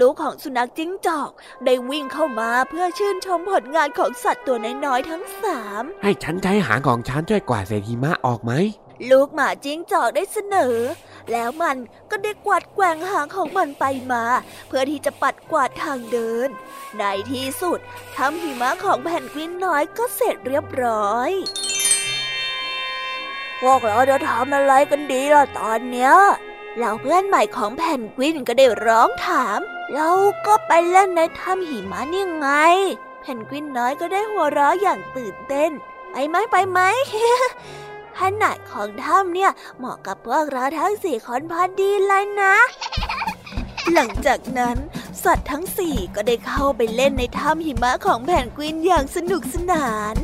[0.00, 1.30] ลูกของสุนัขจิ้งจอก
[1.64, 8.52] ได้วิ่งเข้ามาเพื่อชื่นชมผลงานของสัตว์ตัวน้อยๆทั้งสามให้ฉันใช้หางของฉันช่วยกวาดเศษหิมะออกไหม
[9.10, 10.76] ลูกหมาจิ้งจอกได้เสนอ
[11.32, 11.76] แล้วมัน
[12.10, 14.24] ก็ได้กวาดแกว่งหางของมันไปมา
[14.68, 16.48] เพื่อที่จะปัดกวาดทางเดิน
[16.98, 17.78] ในที่สุด
[18.16, 21.30] ทำหิมะของแผ่นกวินน้อยก็เสร็จเรียบร้อย
[23.60, 26.12] พวกเราจะทำอะไรกันดีล่ะตอนเนี้ย
[26.76, 29.60] เหล่าเพื่อนใหม่ของแผ่นกวินก็ได้ร้องถาม
[29.94, 30.10] เรา
[30.46, 32.48] ก็ไปเล่นในถ้ำหิมะนี่ไง
[33.20, 35.70] แผ่นกวินน้อยก็ได้หัวเราะอย่างตื่นเต้น
[36.12, 36.80] ไปไหมไปไหม
[38.20, 42.54] ขนาดของถ้ำเนี่ยเหมาะกับพวกเราทั้งสี่คนพอดีเลยนะ
[43.92, 44.76] หลังจากนั้น
[45.24, 50.16] สัตว์ทั้งสี่ก็ได้เข้าไปเล่นในถ้ำหิมะของแผ่นกวินอย่างสนุกสนาน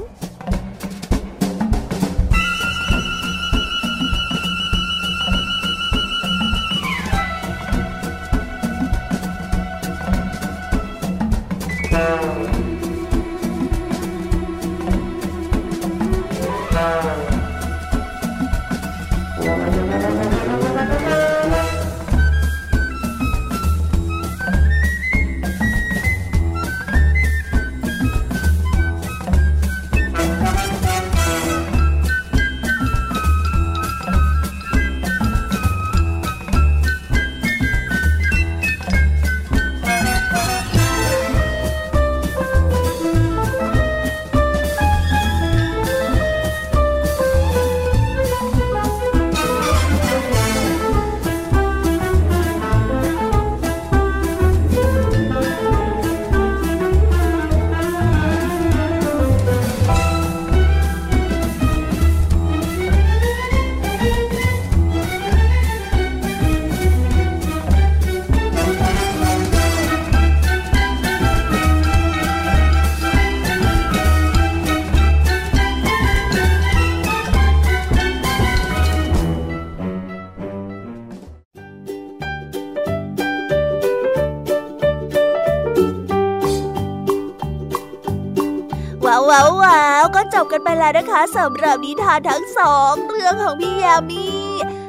[90.81, 94.27] แล้วนะคะสำหรับนิทานทั้งสองเรื่องของพี่ยามี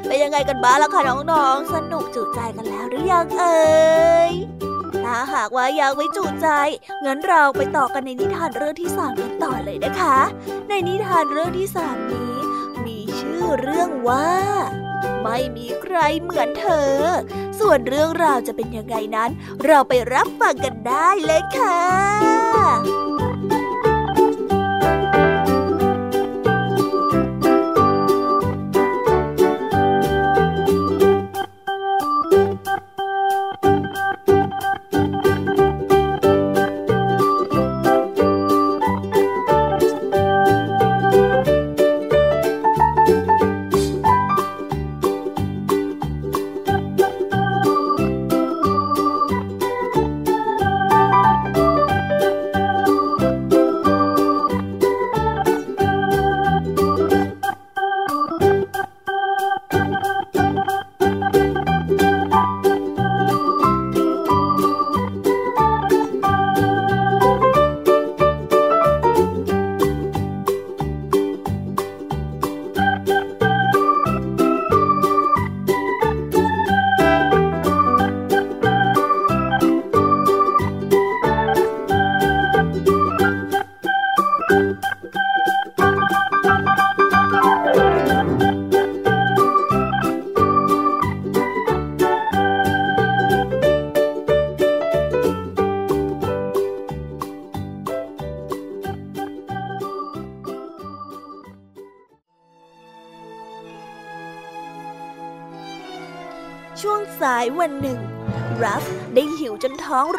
[0.06, 3.62] เป็นยังไงกันบ้างล่ะคะน้องๆ สนุกจุใจกันแล้วหรือยังเอ่
[4.30, 4.32] ย
[5.04, 6.48] ถ้าหากว่ายังไม่จุใจ
[7.04, 10.18] งั้นเราไปต่อกันในนิทานเรื่องที่สามกันต่อเลยนะคะ
[10.68, 12.34] ในนิทานเรื่องที่สามนี้
[12.86, 14.28] มีชื่อเรื่องว่า
[15.22, 16.92] ไม่มีใครเหมือนเธอ
[17.60, 19.30] ส่วนเรื่องราวจะเป็นยังไงนั้น
[19.64, 22.41] เราไปรับฟังกันได้เลยค่ะ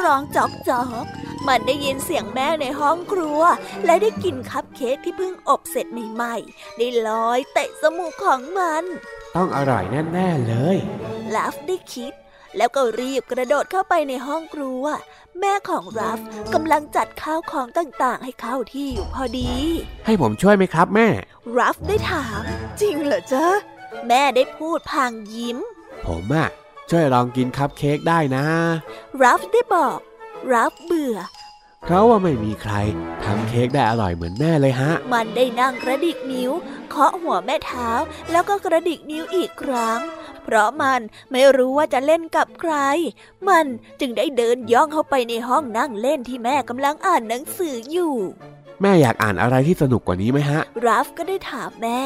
[0.01, 1.05] ร้องจอกจอก
[1.47, 3.41] มันได้ยินเสียงแม่ในห้องครัว
[3.85, 8.83] และได้กินคัพเค้กที่เพิ่งอบเสร็จใหม่ๆได้ลอยเตะจมูกของมัน
[9.35, 9.83] ต้องอร่อย
[10.13, 10.77] แน่ๆเลย
[11.35, 12.13] รัฟได้คิด
[12.57, 14.83] แล้วก็รีบกระโดดเข้าไปในห้องครัว
[15.39, 16.19] แม่ของรัฟ
[16.53, 19.51] กำลังจัดข้าวของต่างๆ ให้เข้าที่อยู่พอดี
[20.05, 21.07] ให้ผมช่วยไหมครับแม่
[21.57, 22.41] รัฟได้ถาม
[22.81, 23.47] จริงเหรอจ๊ะ
[24.07, 25.57] แม่ได้พูดพลางยิ้ม
[26.05, 26.49] ผมอะ
[26.89, 28.45] ช่วยลองกินคัพเค้กได้นะ
[29.21, 29.99] รัฟได้บอก
[30.53, 31.17] รัฟเบื่อ
[31.83, 32.73] เพราะว่าไม่มีใคร
[33.23, 36.51] ทำเค้กได้อร่อยเหมือนแม่เลยฮะ มันได้นั่งกระดิกนิ้ว
[36.89, 37.89] เคาะหัวแม่เท้า
[38.31, 39.99] แล้วก็กระดิกนิ้วอีกครั้ง
[40.43, 42.73] เพราะมันไม่รู้ว่าจะเล่นกับใคร
[43.47, 43.65] มัน
[43.99, 48.15] จึงได้เดินย่องเข้าไปในห้องนั่งเล่นที่แม่กำลังอ่านหนังสืออยู่
[48.81, 52.01] แม่อยากอ่านอะไรที่สนุกกว่านี้ไหมฮะ รัฟก็ได้ถามแม่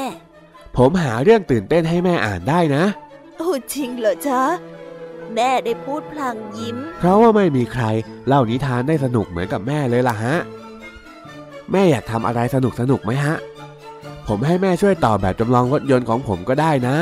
[0.77, 2.83] ผมหาเรื่องตื่นเต้นให้แม่อ่านได้นะ
[3.37, 4.41] โอ้จริงเหรอจ๊ะ
[5.35, 7.83] แม่ได้พูดพลางยิ้ม เพราะว่าไม่มีใคร
[8.27, 10.35] เล่านิทานได้สนุกเหมือนกับแม่เลยล่ะฮะ
[11.71, 13.35] แม่อยากทำอะไรสนุกสนุกไหมฮะ
[14.27, 16.97] ผผมให้แม่ช่วยต่อแบบจำลองรถยนต์ของผมก็ได้นะ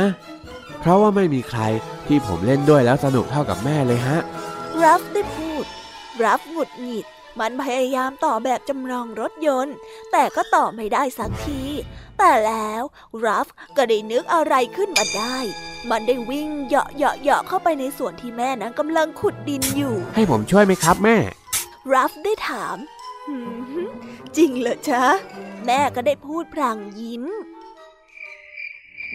[0.79, 1.61] เพราะว่าไม่มีใคร
[2.07, 4.17] ที่ผมเล่นด้วยแล้วสนุกเท่ากับแม่เลยฮะ
[4.83, 5.63] รับได้พูด
[6.25, 7.05] รับหงุดหงิด
[7.39, 9.75] มันพยายามต่อแบบจำลองรถยนต์
[10.11, 11.61] แต่ก็ต่อไม่ได้สักที
[12.17, 12.83] แต่แล้ว
[13.25, 15.37] รัฟก็ได้นึกอะไรขึ้นมาได้
[15.89, 21.17] มันได้วิ่งเหาะเหาะเหาะเข้าไปในส่วนที่แม่นั้นกำลังขุดดินอยู่ ให้ผมช่วยไหมครับแม่
[21.93, 22.77] รัฟได้ถาม
[23.27, 23.37] หื
[23.81, 23.85] ม
[24.37, 25.03] จริงเหรอจ๊ะ
[25.65, 27.23] แม่ก็ได้พูดพลางยิ้ม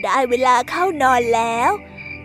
[0.02, 1.70] ได้เวลาเข้านอนแล้ว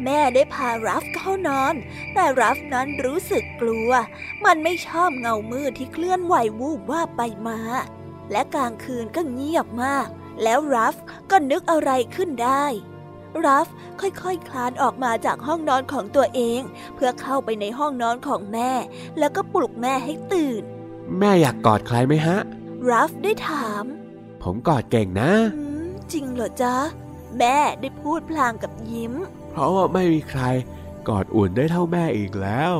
[0.03, 1.75] แม่ได้พารัฟเข้านอน
[2.13, 3.91] แต่รัฟนั้นรู้สึกกลัว
[4.45, 7.59] มันไม่ชอบเงามืดที่เคลื่อนไหววูบว่าบไปมา
[8.31, 10.07] และกลางคืนก็เงียบมาก
[10.43, 10.95] แล้วรัฟ
[11.31, 12.65] ก็นึกอะไรขึ้นได้
[13.45, 13.67] รัฟ
[14.01, 16.61] ค่อยๆคคลานออกมาจากห้องนอนของตัวเอง
[16.95, 18.71] เพื่อเข้าไปในห้องนอนของแม่
[19.19, 20.63] แล้วก็ปลุกแม่ให้ตื่น
[21.19, 22.37] แม่อยากกอดใครไหมฮะ
[22.89, 23.83] รัฟได้ถาม
[24.43, 26.75] ผมกอดเก่งนะอืมจริงเหรอจ๊ะ
[27.37, 29.13] แม่ได้พูดพลางกับยิ้ม
[29.55, 30.43] เพราะว่าไม่มีใคร
[31.07, 32.73] กอดอุ่นได้เท่าแม่อีกแล้ว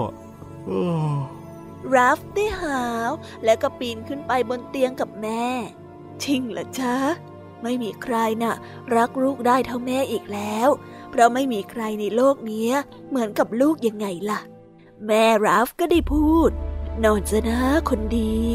[1.95, 3.11] รัฟได้หาว
[3.43, 5.45] แล้วก็ปีนขึ้นไปบนเตียงกับแม่
[6.23, 6.95] จริงเหรอจ๊ะ
[7.63, 8.55] ไม่มีใครน่ะ
[8.95, 10.69] รักลูกได้เท่าแม่อีกแล้ว
[11.09, 12.69] เพราะไม่มีใครในโลกนี้
[13.09, 14.39] เหมือนกับลูกยังไงล่ะ
[15.05, 16.51] แม่รัฟก็ได้พูด
[17.03, 17.59] นอนจะนะ
[17.89, 18.45] คนดี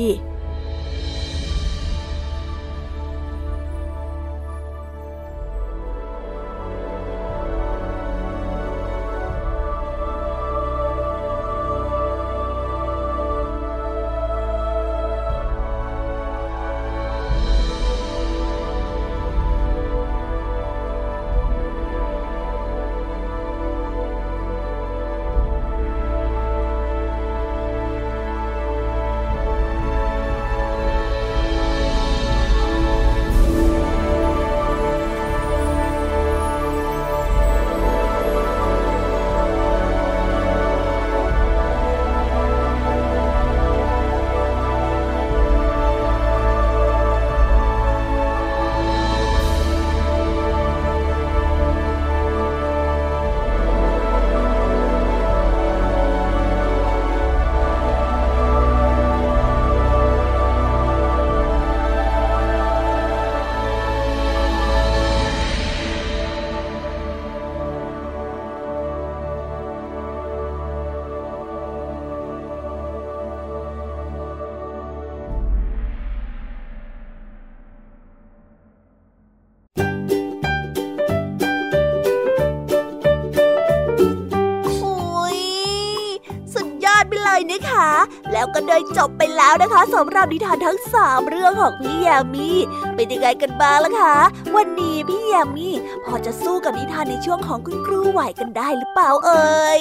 [88.40, 92.58] แล้วก็ได้จบไปแล้วนะคะสำหรับนิทานทั้งสามเรื่องของพี่แยมมี่
[92.94, 94.16] เป็นยังไงกันบ้างล่ะคะ
[94.56, 95.74] วันนี้พี่แยมมี่
[96.04, 99.80] พอจะสู้กับนิทานในช่วงของคุณครูไหวกันได้หรือเปล่าเอ่ย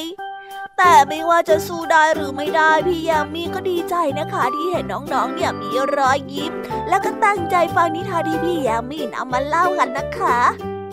[0.78, 6.53] แต่ไม่ว่าจะสู้ได้หรือไม่ได้พี่ยมมี่ก็ดีใจนะคะ ที่เห็นน้องๆ เนี่ยมีรอยยิ้ม
[6.89, 10.39] แล้วก็ตั้งใจฟังนิทานที่พี่ยมมี่นำมาเล่ากันนะคะ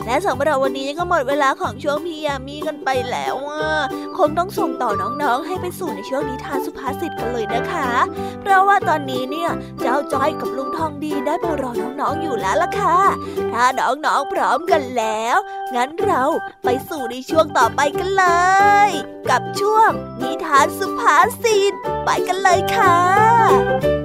[0.07, 3.35] และสำหรับวันนี้ก็หมดเวลาของช่วงพี่ยามีกันไปแล้ว
[4.19, 4.91] คงต้องส่งต่อ
[5.23, 7.91] น้องๆ ให้ไปสู่ในช่วงนิทานสุภาษิตกันเลยนะคะ
[8.41, 9.51] เพราะว่าตอนนี้เนี่ย
[9.81, 12.99] เจ้าจ้อยกับลุงทองดีได้มารอน้องๆอยู่แล้วล่ะค่ะ
[13.53, 15.37] ถ้าน้องๆพร้อมกันแล้ว
[15.75, 16.23] งั้นเรา
[16.65, 18.27] ไปสู่ในช่วงต่อไปกันเล
[18.89, 18.91] ย
[19.31, 19.91] กับช่วง
[20.23, 21.73] นิทานสุภาษิต
[22.05, 23.96] ไปกันเลยค่ะ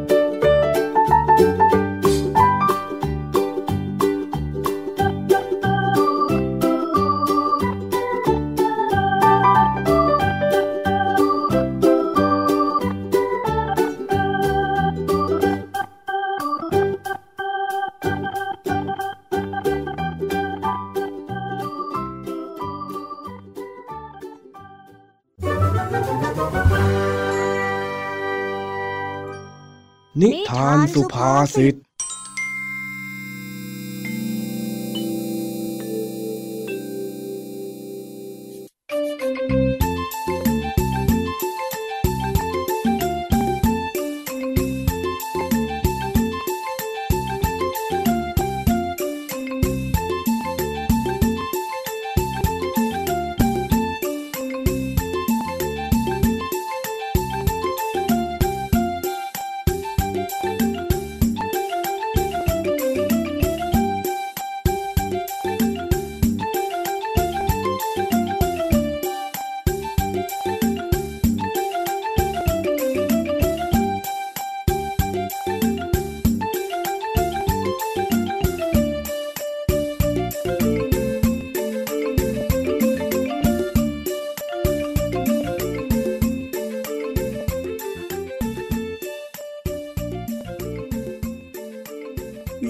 [31.01, 31.75] สุภาษิต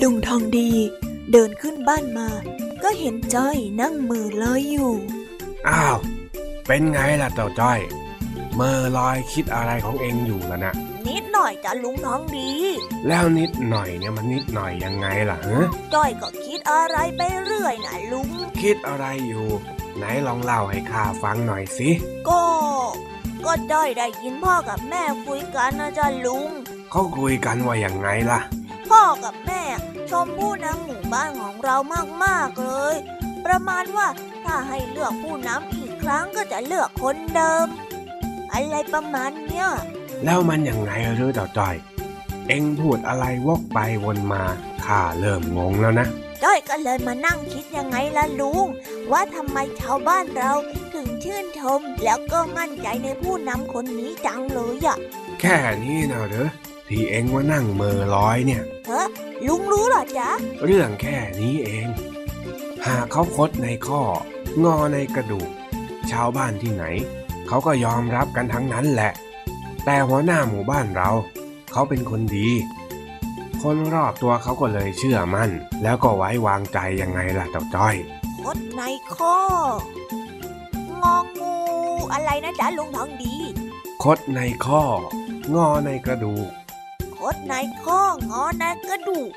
[0.01, 0.69] ลุงทองดี
[1.31, 2.29] เดินขึ้นบ้านมา
[2.83, 4.93] ก็เห็นจ้อยนั่งมือลอยอยู่
[5.69, 5.97] อ้าว
[6.67, 7.79] เป็นไงล่ะเจ้าจ้อย
[8.55, 10.73] เมื่อลอยคิดอะไรของเองอยู่ล่ะนะ
[11.07, 12.49] นิดหน่อยจ้ะลุงทองดี
[13.07, 18.29] แล้วนิดหน่อยเนี่ยมันนิดหน่อยยังไงล่ะฮะจ้อยก็คิดอะไรไปเรื่อยนะลุง
[18.61, 19.47] คิดอะไรอยู่
[19.97, 21.89] ไหนลองเล่าให้ข้าฟังหน่อยสิ
[22.29, 22.43] ก็
[23.45, 26.49] ก็จ้อยได้ยินพ่อกับแม่คุยกันนะจ้ะลุง
[26.91, 28.41] เขาคุยกันว่าอย่างไงล่ะ
[28.89, 29.63] พ่อกับแม่
[30.11, 31.75] ชมผู้นำหมู่บ้านของเรา
[32.23, 32.95] มากๆเลย
[33.45, 34.07] ประมาณว่า
[34.45, 37.67] ถ้าให้เลือกผู้นำอีกครั้งก็จะเลือกคนเดิม
[38.51, 39.67] อะไรประมาณเนี้ย
[40.25, 41.75] แล้วมันยังไงหรือเจ้าจ้อย
[42.47, 44.43] เอ็งพูดอะไรวกไปวนมา
[44.85, 46.07] ข้าเริ่มงงแล้วนะ
[46.43, 48.65] จ้อยก็เลยมานั่งคิดยังไงล่ะลุง
[49.11, 50.51] ว่าทำไมชาวบ้านเรา
[50.93, 54.97] ถึงชื่นชม แล้วก็มั่นใจในผู้นำคนนี้จังเลยอะ
[55.39, 56.49] แค่นี้นะเหรอ
[56.91, 59.03] ที่เอ็งว่านั่งเมอร้อยเนี่ยเฮ้
[59.47, 60.29] ลุงรู้เหรอจ๊ะ
[60.65, 61.87] เรื่องแค่นี้เอง
[62.87, 64.01] หากเขาคดในข้อ
[64.63, 65.49] งอในกระดูก
[66.11, 66.85] ชาวบ้านที่ไหน
[67.47, 69.11] เขาก็ยอมรับกันทั้งนั้นแหละ
[69.85, 71.09] แต่หัวหน้าหมู่บ้านเรา
[71.71, 72.49] เขาเป็นคนดี
[73.63, 75.51] คนรอบตัวเขาก็เลยเชื่อมั่น
[75.83, 77.95] แล้วก็ไว้วางใจยังไงล่ะเจ้าจ้อย
[78.41, 78.81] คดใน
[79.15, 79.37] ข้อ
[81.01, 81.55] งองู
[82.13, 83.35] อะไรนะจ๊ะลุงทองดี
[84.03, 84.83] คดในข้อ
[85.55, 86.49] งอในกระดูก
[87.21, 89.31] คดในข้องอในกระดูก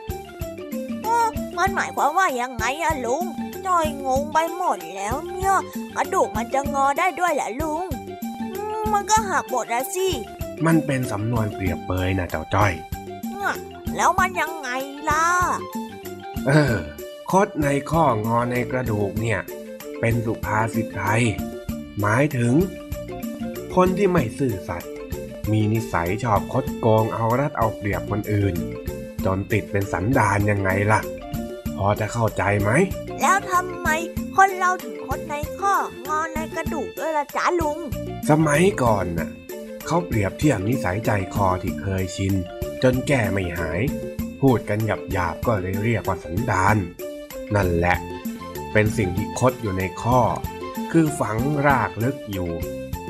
[1.03, 1.28] เอ้อ
[1.59, 3.24] มันหมายความว่ายังไงอะลุง
[3.66, 5.55] จอยงงไปหมดแล้วเนี่ย
[5.97, 7.85] กระดูกมันจะงอได้ด้วยเหรอลุง
[8.55, 10.09] อืมมันก็หักหมดแล้วสิ
[10.66, 12.72] มันเป็นสำนวนเปรียบเปยนะเจ้าจ้อย
[13.30, 13.53] เนี่ย
[13.97, 14.68] แล้วมันยังไง
[15.09, 15.26] ล่ะ
[16.47, 16.76] เออ
[17.30, 19.41] คดในข้องอในกระดูกเนี่ย
[20.01, 21.22] เป็นสุภาษิตไทย
[22.01, 22.53] หมายถึง
[23.74, 24.93] คนที่ไม่ซื่อสัตย์
[25.53, 28.55] มีนิสัยชอบคดโกงเอารัดเอาเปรียบคนอื่น
[29.24, 31.01] จนติดเป็นสันดานยังไงล่ะ
[31.76, 32.70] พอจะเข้าใจไหม
[33.20, 33.88] แล้วทำไม
[34.36, 35.74] คนเราถึงคดในข้อ
[36.09, 37.78] งอในกระดูกด้วยล่ะจ๊ะลุง
[38.30, 39.30] สมัยก่อนน่ะ
[39.86, 42.34] เขาเปรียบเทียบนิสัยใจคอที่เคยชิน
[42.82, 43.80] จนแก้ไม่หาย
[44.40, 46.76] พูดกันหยาบหยาบๆก็เลยเรียกว่าสันดาน
[47.55, 47.97] นั่นแหละ
[48.72, 50.20] เป็นสิ่งที่คดอยู่ในข้อ
[50.92, 52.51] คือฝังรากลึกอยู่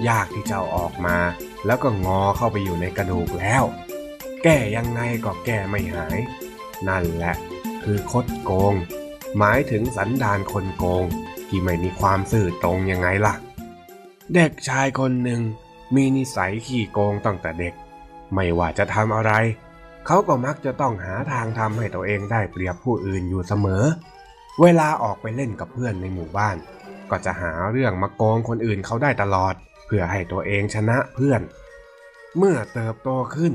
[0.08, 1.16] ยากที่จะเอาออกมา
[1.66, 3.64] แล้วก็งอเข้าไปอยู่ในกระดูกแล้ว
[4.42, 6.18] แก้ยังไงก็แก้ไม่หาย
[6.88, 7.34] นั่นแหละ
[7.82, 8.74] คือคดโกง
[9.38, 11.04] หมายถึงสันดานคนโกง
[11.48, 13.34] ที่ไม่มีความซื่อตรงยังไงล่ะ
[14.34, 15.40] เด็กชายคนหนึ่ง
[15.94, 17.74] มีนิสัยขี้โกงตั้งแต่เด็ก
[18.34, 19.32] ไม่ว่าจะทำอะไร
[20.06, 23.84] เขาก็มักจะต้องหาทางทำให้ตัวเองได้เปรียบผู้อื่นอยู่เสมอ
[24.62, 26.56] เวลาออกไปเล่นกับเพื่อนในหมู่บ้าน
[27.10, 29.54] ก็จะหาเรื่องมาโกงคนอื่นเขาได้ตลอด
[29.86, 31.42] เพื่อให้ตัวเองชนะเพื่อน
[32.38, 33.52] เมื่อเติบโตขึ้น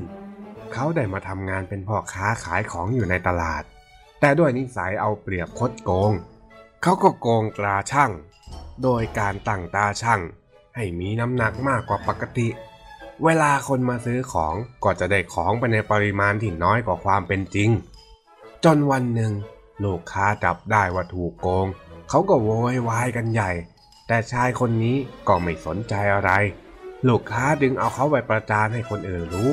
[0.73, 3.63] เขาได้มาทำงานเป็นพ่อค้าขายของอยู่ในตลาด
[4.19, 6.13] แต่ด้วยนิสัยเอาเปรียบคดโกง
[6.83, 8.11] เขาก็โกงตราช่าง
[8.83, 10.21] โดยการตั้งตาช่าง
[10.75, 12.47] ให้มีน้ำหนักมากกว่าปกติ
[13.23, 17.69] เวลาคนมาซื้อของก็จะได้ของไปในปริมาณที่น้อยกว่าความเป็นจริง
[18.63, 19.33] จนวันหนึ่ง
[19.83, 21.67] ลูกค้าจับได้ว่าถูกโกง
[22.09, 23.51] เขาก็โวยวายกันใหญ่
[24.11, 24.97] แต่ชายคนนี้
[25.27, 26.31] ก็ไม่สนใจอะไร
[27.07, 29.51] ลูกค้าดึงเอาเขาไปประจานให้คนอื่นรู้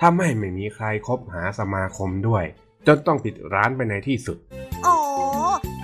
[0.00, 2.44] ทำให้ไม่มีใครคบหาสมาคมด้วย
[2.86, 4.38] จนต้องปิดร้านไปในที่สุด
[4.86, 4.98] อ๋อ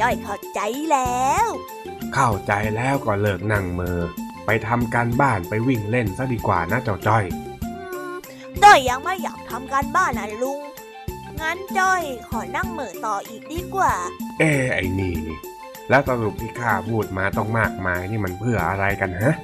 [0.00, 1.48] จ้อยเข้าใจแล้ว
[2.14, 4.00] เข้าใจแล้วก็เลิกนั่งเมอ
[4.46, 7.24] ไปทำการบ้านไปวิ่งเล่นซะดีกว่านะเจ้าจ้อย
[7.64, 8.14] อืม
[8.62, 10.60] จ้อยยังไม่อยากทำการบ้านนะลุง
[11.40, 13.94] งั้นจ้อยขอนั่งเหม่อต่ออีกดีกว่า
[14.38, 15.38] เอ้ไอ้นี่นี่
[15.90, 19.34] แล้วสรุปที่ข้าพูดมาต้องมากมายนี่มันเพื่ออะไรกันฮะ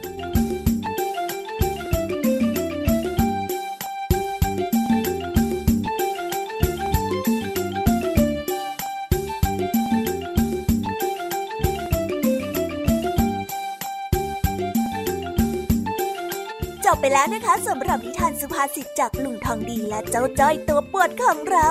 [17.17, 21.69] แล้วนะคะสำหรับนิทานสุภาษิตจากลุงทองดีและเจ้าจ้อยตัวปวดของเรา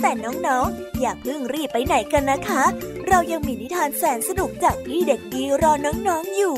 [0.00, 2.64] แต่น้องๆ อย่าเพิ่งรีบไปไหนกันนะคะ
[3.08, 6.56] เรายังมีนิทานแสนสนุกจากพี่เด็กดีรอน้องๆอยู่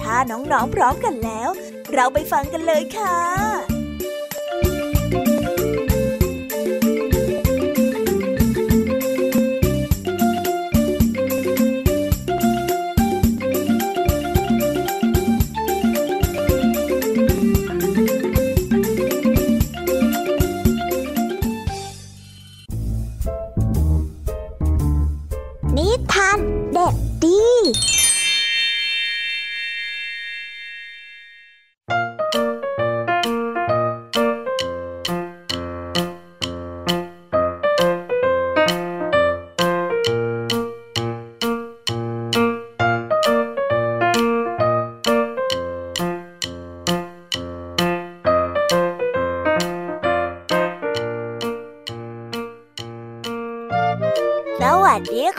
[0.00, 1.48] ถ้าน้องๆพร้อมกันแล้ว
[1.92, 3.75] เราไปฟังกันเลยค่ะ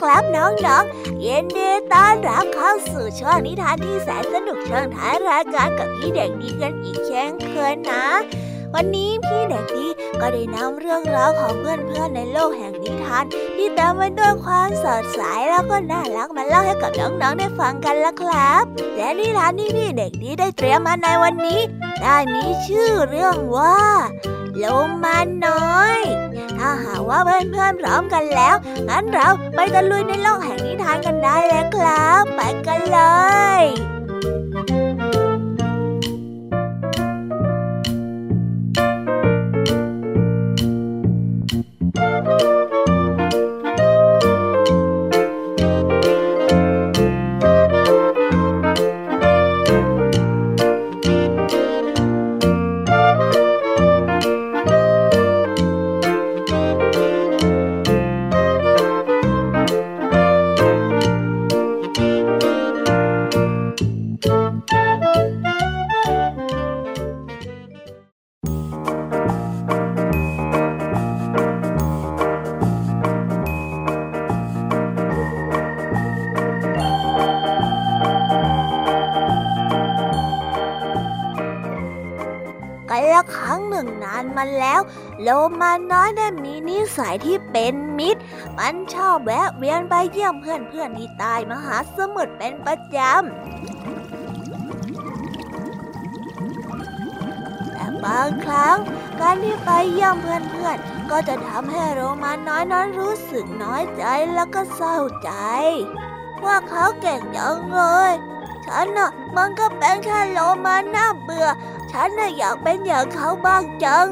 [0.08, 8.04] ครับน้องๆ เยินดีต้อนรับเข้าสู่ช่วงนิทานที่แสนสนุกเชิงท้ายรายการกับพี่เด็กดีกันอีกเช่นเคยนะ
[8.74, 9.86] วันนี้พี่เด็กดี
[10.20, 13.24] ก็ได้นำเรื่องราวของเพื่อนๆในโลกแห่งนิทาน
[13.56, 18.64] ที่เต็มไปด้วยความสดใสแล้วก็น่ารักมาเล่าให้กับน้องๆได้ฟังกันละครับ
[18.96, 21.60] และนิทานที่พี่เด็กดีได้เตรียมมาในวันนี้
[22.02, 23.78] ได้มีชื่อเรื่องว่า
[24.56, 24.64] โล
[25.04, 25.98] มาน้อย
[26.58, 28.56] ถ้าหากว่าเพื่อนๆพร้อมกันแล้ว
[28.88, 33.00] งั้นเราไปตะลุยในโลกแห่งนิทานกันได้แล้วครับ ไปกันเล
[33.60, 33.97] ย
[86.08, 88.20] น้อยได้มีนิสัยที่เป็นมิตร
[88.58, 93.08] มันชอบแวะเวียนไปเยี่ยมเพื่อนๆที่ใต้มหาสมุทรเป็นประจำ
[97.72, 98.76] แต่บางครั้ง
[99.20, 104.04] การที่ไปเยี่ยมเพื่อนๆก็จะทำให้โรมาน้อยนั้นรู้สึกน้อยใจ
[104.34, 105.30] แล้วก็เศร้าใจ
[106.44, 107.80] ว่าเขาเก่งจังเล
[108.10, 108.12] ย
[108.66, 111.48] ฉันน่ะมันก็เป็นแค่โลมาน่าเบื่อ
[111.90, 114.06] ฉันน่ะอยากเป็นอย่างเขาบ้างจัง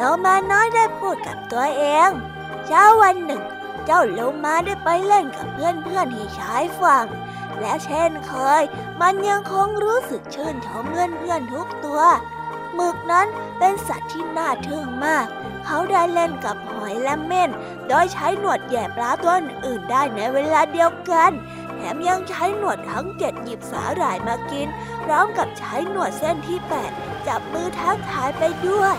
[0.00, 2.10] ลมาน้อยได้พูดกับตัวเอง
[2.66, 3.42] เช้าวันหนึ่ง
[3.86, 7.06] เจ้าโลมาได้ไปเล่นกับเพื่อนๆที่ชายฝั่ง
[7.60, 8.62] และเช่นเคย
[9.00, 12.02] มันยังคงรู้สึกชื่นชมเพื่อนๆทุกตัว
[12.74, 13.26] หมึกนั้น
[13.58, 15.26] เป็นสัตว์ที่น่าทึ่งมาก
[15.64, 17.50] เขาได้เล่นกับหอยและเม่น
[17.88, 19.34] โดยใช้หนวดแย่ปลาตัว
[19.64, 21.32] อื่นได้ในเวลาเดียวกัน
[21.74, 24.68] แถมยังใช้หนวดทั้งเจ็ดหยิบสาหร่ายมากิน
[25.04, 26.92] พร้อมกับใช้หนวดเส้นที่แปด
[27.26, 28.96] จับมือทักทายไปด้วย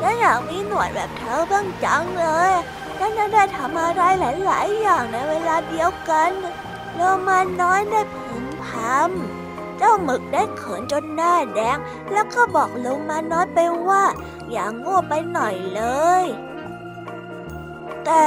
[0.00, 2.52] ฉันอยากมีหนวดแบบเธอบ้างจังเลย
[2.98, 6.30] ฉันจะได้ทำอะไรหลาย ๆ อย่างในเวลาเดียวกัน
[6.94, 11.78] โลมาน้อยได้พึมพำเจ้าหมึกได้เขินจนหน้าแดง
[12.12, 14.04] แล้วก็บอกโลมาน้อยไปว่า
[14.50, 15.82] อย่างโง่ไปหน่อยเล
[16.22, 16.24] ย
[18.04, 18.26] แต่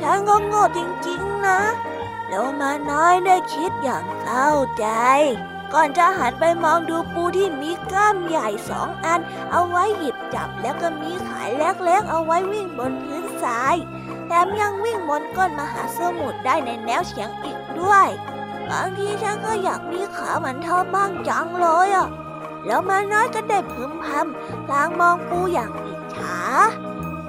[0.00, 1.60] ฉันก็โง่จริง ๆ นะ
[2.28, 4.48] โลมาน้อยได้คิดอย่างเศร้า
[4.78, 4.86] ใจ
[5.74, 13.76] ก่อนจะหันไปมองดูปูที่มีกล้ามใหญ่สองอัน เอาไว้หยิบจับแล้วก็มีขายเล็กๆเอาไว้วิ่งบนพื้นทราย
[14.26, 18.08] แถมยังวิ่งบนก้นมหาสมุทรได้ในแนวเฉียงอีกด้วย
[18.70, 22.08] บางทีฉันก็อยากมีขาเหมือนเธอบ้างจังเลยอะ
[22.66, 26.36] แล้วมาน้อยก็ได้พึมพำพลางมองปูอย่างอิจฉา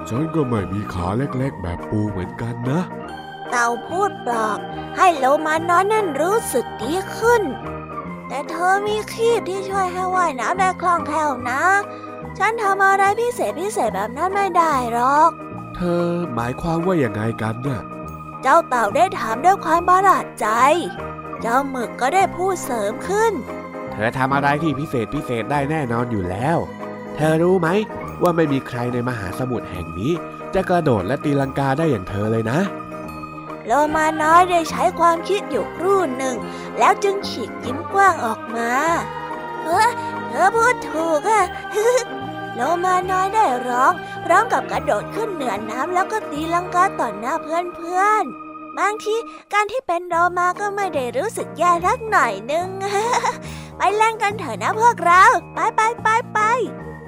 [0.08, 2.80] ฉันก็ไม่มีขาเล็กๆ แบบปูเหมือนกันนะ
[3.50, 4.58] เต่าพูดปลอบ
[4.96, 7.42] ให้โลมาน้อยนั่นรู้สึกดีขึ้น
[8.30, 11.62] แต่เธอมีคีบที่ช่วยให้ว่ายน้ำได้คล่องแคล่วนะ
[12.38, 15.30] ฉันทำอะไรพิเศษพิเศษแบบนั้นไม่ได้หรอก
[15.76, 17.82] เธอหมายความว่าอย่างไงกันน่ะ
[18.42, 20.48] เจ้าเต่าได้ถามด้วยความประหลาดใจ
[21.40, 23.32] เจ้าหมึกก็ได้พูดเสริมขึ้น
[23.92, 26.58] เธอทำอะไรที่พิเศษพิเศษได้แน่นอนอยู่แล้ว
[27.16, 27.68] เธอรู้ไหม
[28.22, 30.12] ว่าไม่มีใครในมหาสมุทรแห่งนี้
[30.54, 32.60] จะกระโดดและตีลังกาได้อย่างเธอเลยนะ
[33.72, 36.36] โลมาน้อยได้ใช้ความคิดอยู่ครู่หนึ่ง
[36.78, 38.72] แล้วจึงฉีกยิ้มกว้างออกมา
[39.64, 39.82] เฮ้
[40.28, 41.44] เธอพูดถูกอะ
[42.54, 43.92] โลมาน้อยได้ร้อง
[44.24, 49.14] พร้อมกับกระโดดขึ้นเหนือน้ำแล้วก็ตีลังกาต่อหน้าเพื่อนๆ บางที
[49.52, 52.68] การที่เป็นโลมาก็ไม่ได้รู้สึกแย่รักหน่อยนึง
[53.76, 55.22] ไปเล่นกันเถอะนะพวกเรา
[55.54, 56.38] ไปไปไปไป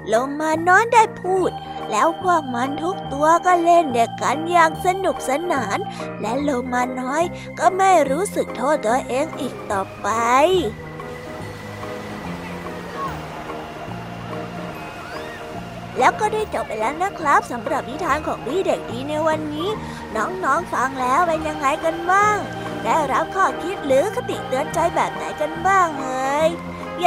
[0.07, 1.51] โลมาน้อยได้พูด
[1.95, 5.77] แล้วพวกมันทุกตัวก็เล่นเด็กกันอย่างสนุกสนาน
[6.21, 7.23] และโลมาน้อย
[7.59, 10.07] ก็ไม่รู้สึกโทษตัวเองอีกต่อไป
[15.97, 19.69] แล้วก็ได้จบไปแล้วนะครับสำหรับนิทานของพี่เด็กดีในวันนี้
[20.15, 22.37] น้องๆฟังแล้วเป็นยังไงกันบ้าง
[22.83, 26.49] ได้รับข้อคิดหรือคติเตือนใจแบบไหนกันบ้างเอ่ย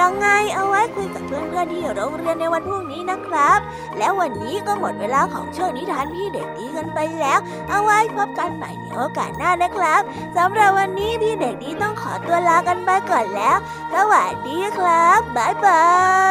[0.01, 3.59] ยังไงเอาไว้คุยกับเพื่อนๆที่โรงเรียนในวันพรุ่งนี้นะครับ
[3.99, 7.39] แล้ววันนี้ก็หมดเวลาของช่วงนิทานพี่เด็กดีกันไปแล้ว
[7.69, 10.01] เอาไว้พบกันใหม่ในโอกาสหน้านะครับ
[10.37, 13.57] สำหรับวันนี้พี่เด็กดีต้องขอตัวลากันไปก่อนแล้ว
[13.95, 15.87] สวัสดีครับบ๊ายบา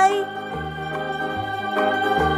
[0.08, 0.10] ย
[1.74, 2.35] เป็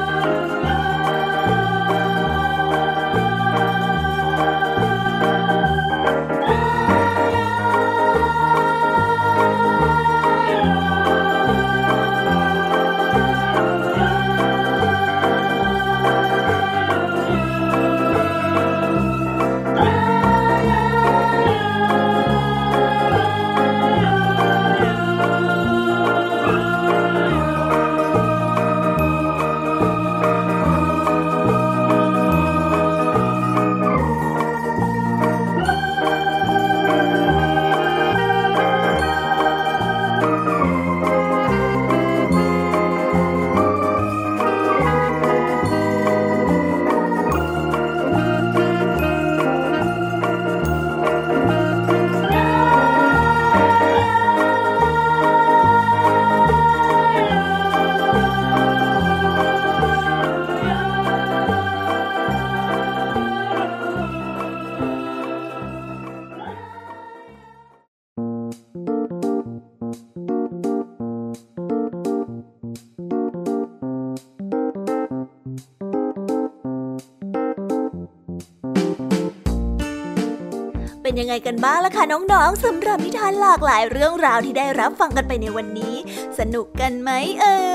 [81.28, 85.96] ยังไงกันบ้างล่ะคะน้องๆสำหรับนิทานหลากหลายเรื่องราวที่ได้รับฟังกันไปในวันนี้
[86.40, 87.67] สนุกกันไหมเอ่ย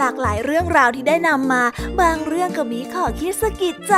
[0.00, 1.62] หลากหลายเรื่องราวที่ได้นำมา
[2.00, 3.94] บางเรื่องก็มีข้อคิดสะกิดใจ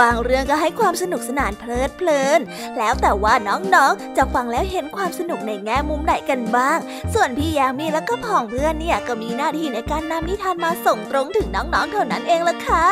[0.00, 2.40] บางเรื่องก็ให้ความสนุกสนานเพลิดเพลิน
[2.78, 6.78] แล้วแต่ว่าน้องๆ จะฟังแล้วเห็นความสนุกในแง่มุมไหนกันบ้าง
[7.14, 12.86] ส่วนพี่ยามีแล้วก็พ่องเพื่อนเนี่ยก็มีหน้าที่ในการนำนิทานมาส่งตรงถึงน้องๆ เท่านั้นเองละค่ะ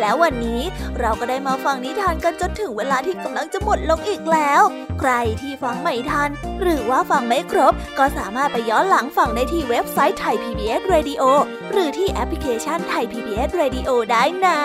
[0.00, 0.60] แล้ววันนี้
[0.98, 4.62] เราก็ได้มาฟังนิทานกันจนถึงเวลาที่กำลังจะหมดลงอีกแล้ว
[5.00, 6.30] ใครที่ฟังไม่ทัน
[6.60, 11.22] หรือว่าฟังไม่ครบ ก็สามารถไปย้อนหลังฟังได้ที่เว็บไซต์ไทย PBS Radio
[11.72, 14.58] หรือที่แอปพลิเคชันไทย PBS Radio ได้นะ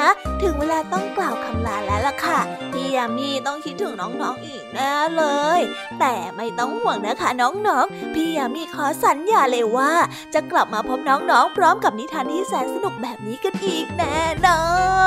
[0.44, 2.40] ถึงเวลาต้องกล่าวคำลาแล้วล่ะค่ะ
[2.74, 5.24] พี่ยามีต้องคิดถึงน้องๆอีกแน่เล
[5.60, 5.62] ย
[6.00, 9.92] แต่ไม่ต้องห่วงนะคะน้องๆ พี่ยามีขอสัญญาเลยว่า
[10.34, 14.64] จะกลับมาพบน้องๆ พร้อมกับนิทานที่แสนสนุกแบบนี้กันอีกแน่นอ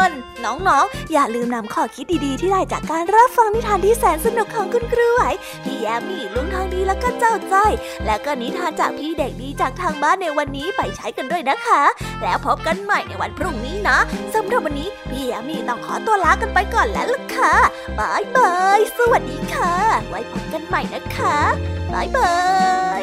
[0.06, 0.08] น
[0.44, 5.22] น้องๆ อย่าลืมนำข้อคิดดีๆ ที่ได้จากการรับฟังนิทานที่แสนสนุกของคุณครูไหว
[5.64, 7.72] พี่ยามีลุงทองดีแล้วก็เจ้าจ้อย
[8.06, 11.82] และก็นิทานจากพี่เด็กดีจากทางบ้านในวันนี้ไปใช้กันด้วยนะคะ
[12.22, 13.98] แล้วพบกันใหม่ในวันพรุ่งนี้นะ
[14.34, 17.54] สำหรับวันนี้พี่ยามีต้องขอตัวลากันไปก่อนแล้วล่ะค่ะ
[17.98, 19.74] บายบาย สวัสดีค่ะ
[20.08, 21.38] ไว้พบกันใหม่นะคะ
[21.92, 22.34] บายบา
[23.00, 23.02] ย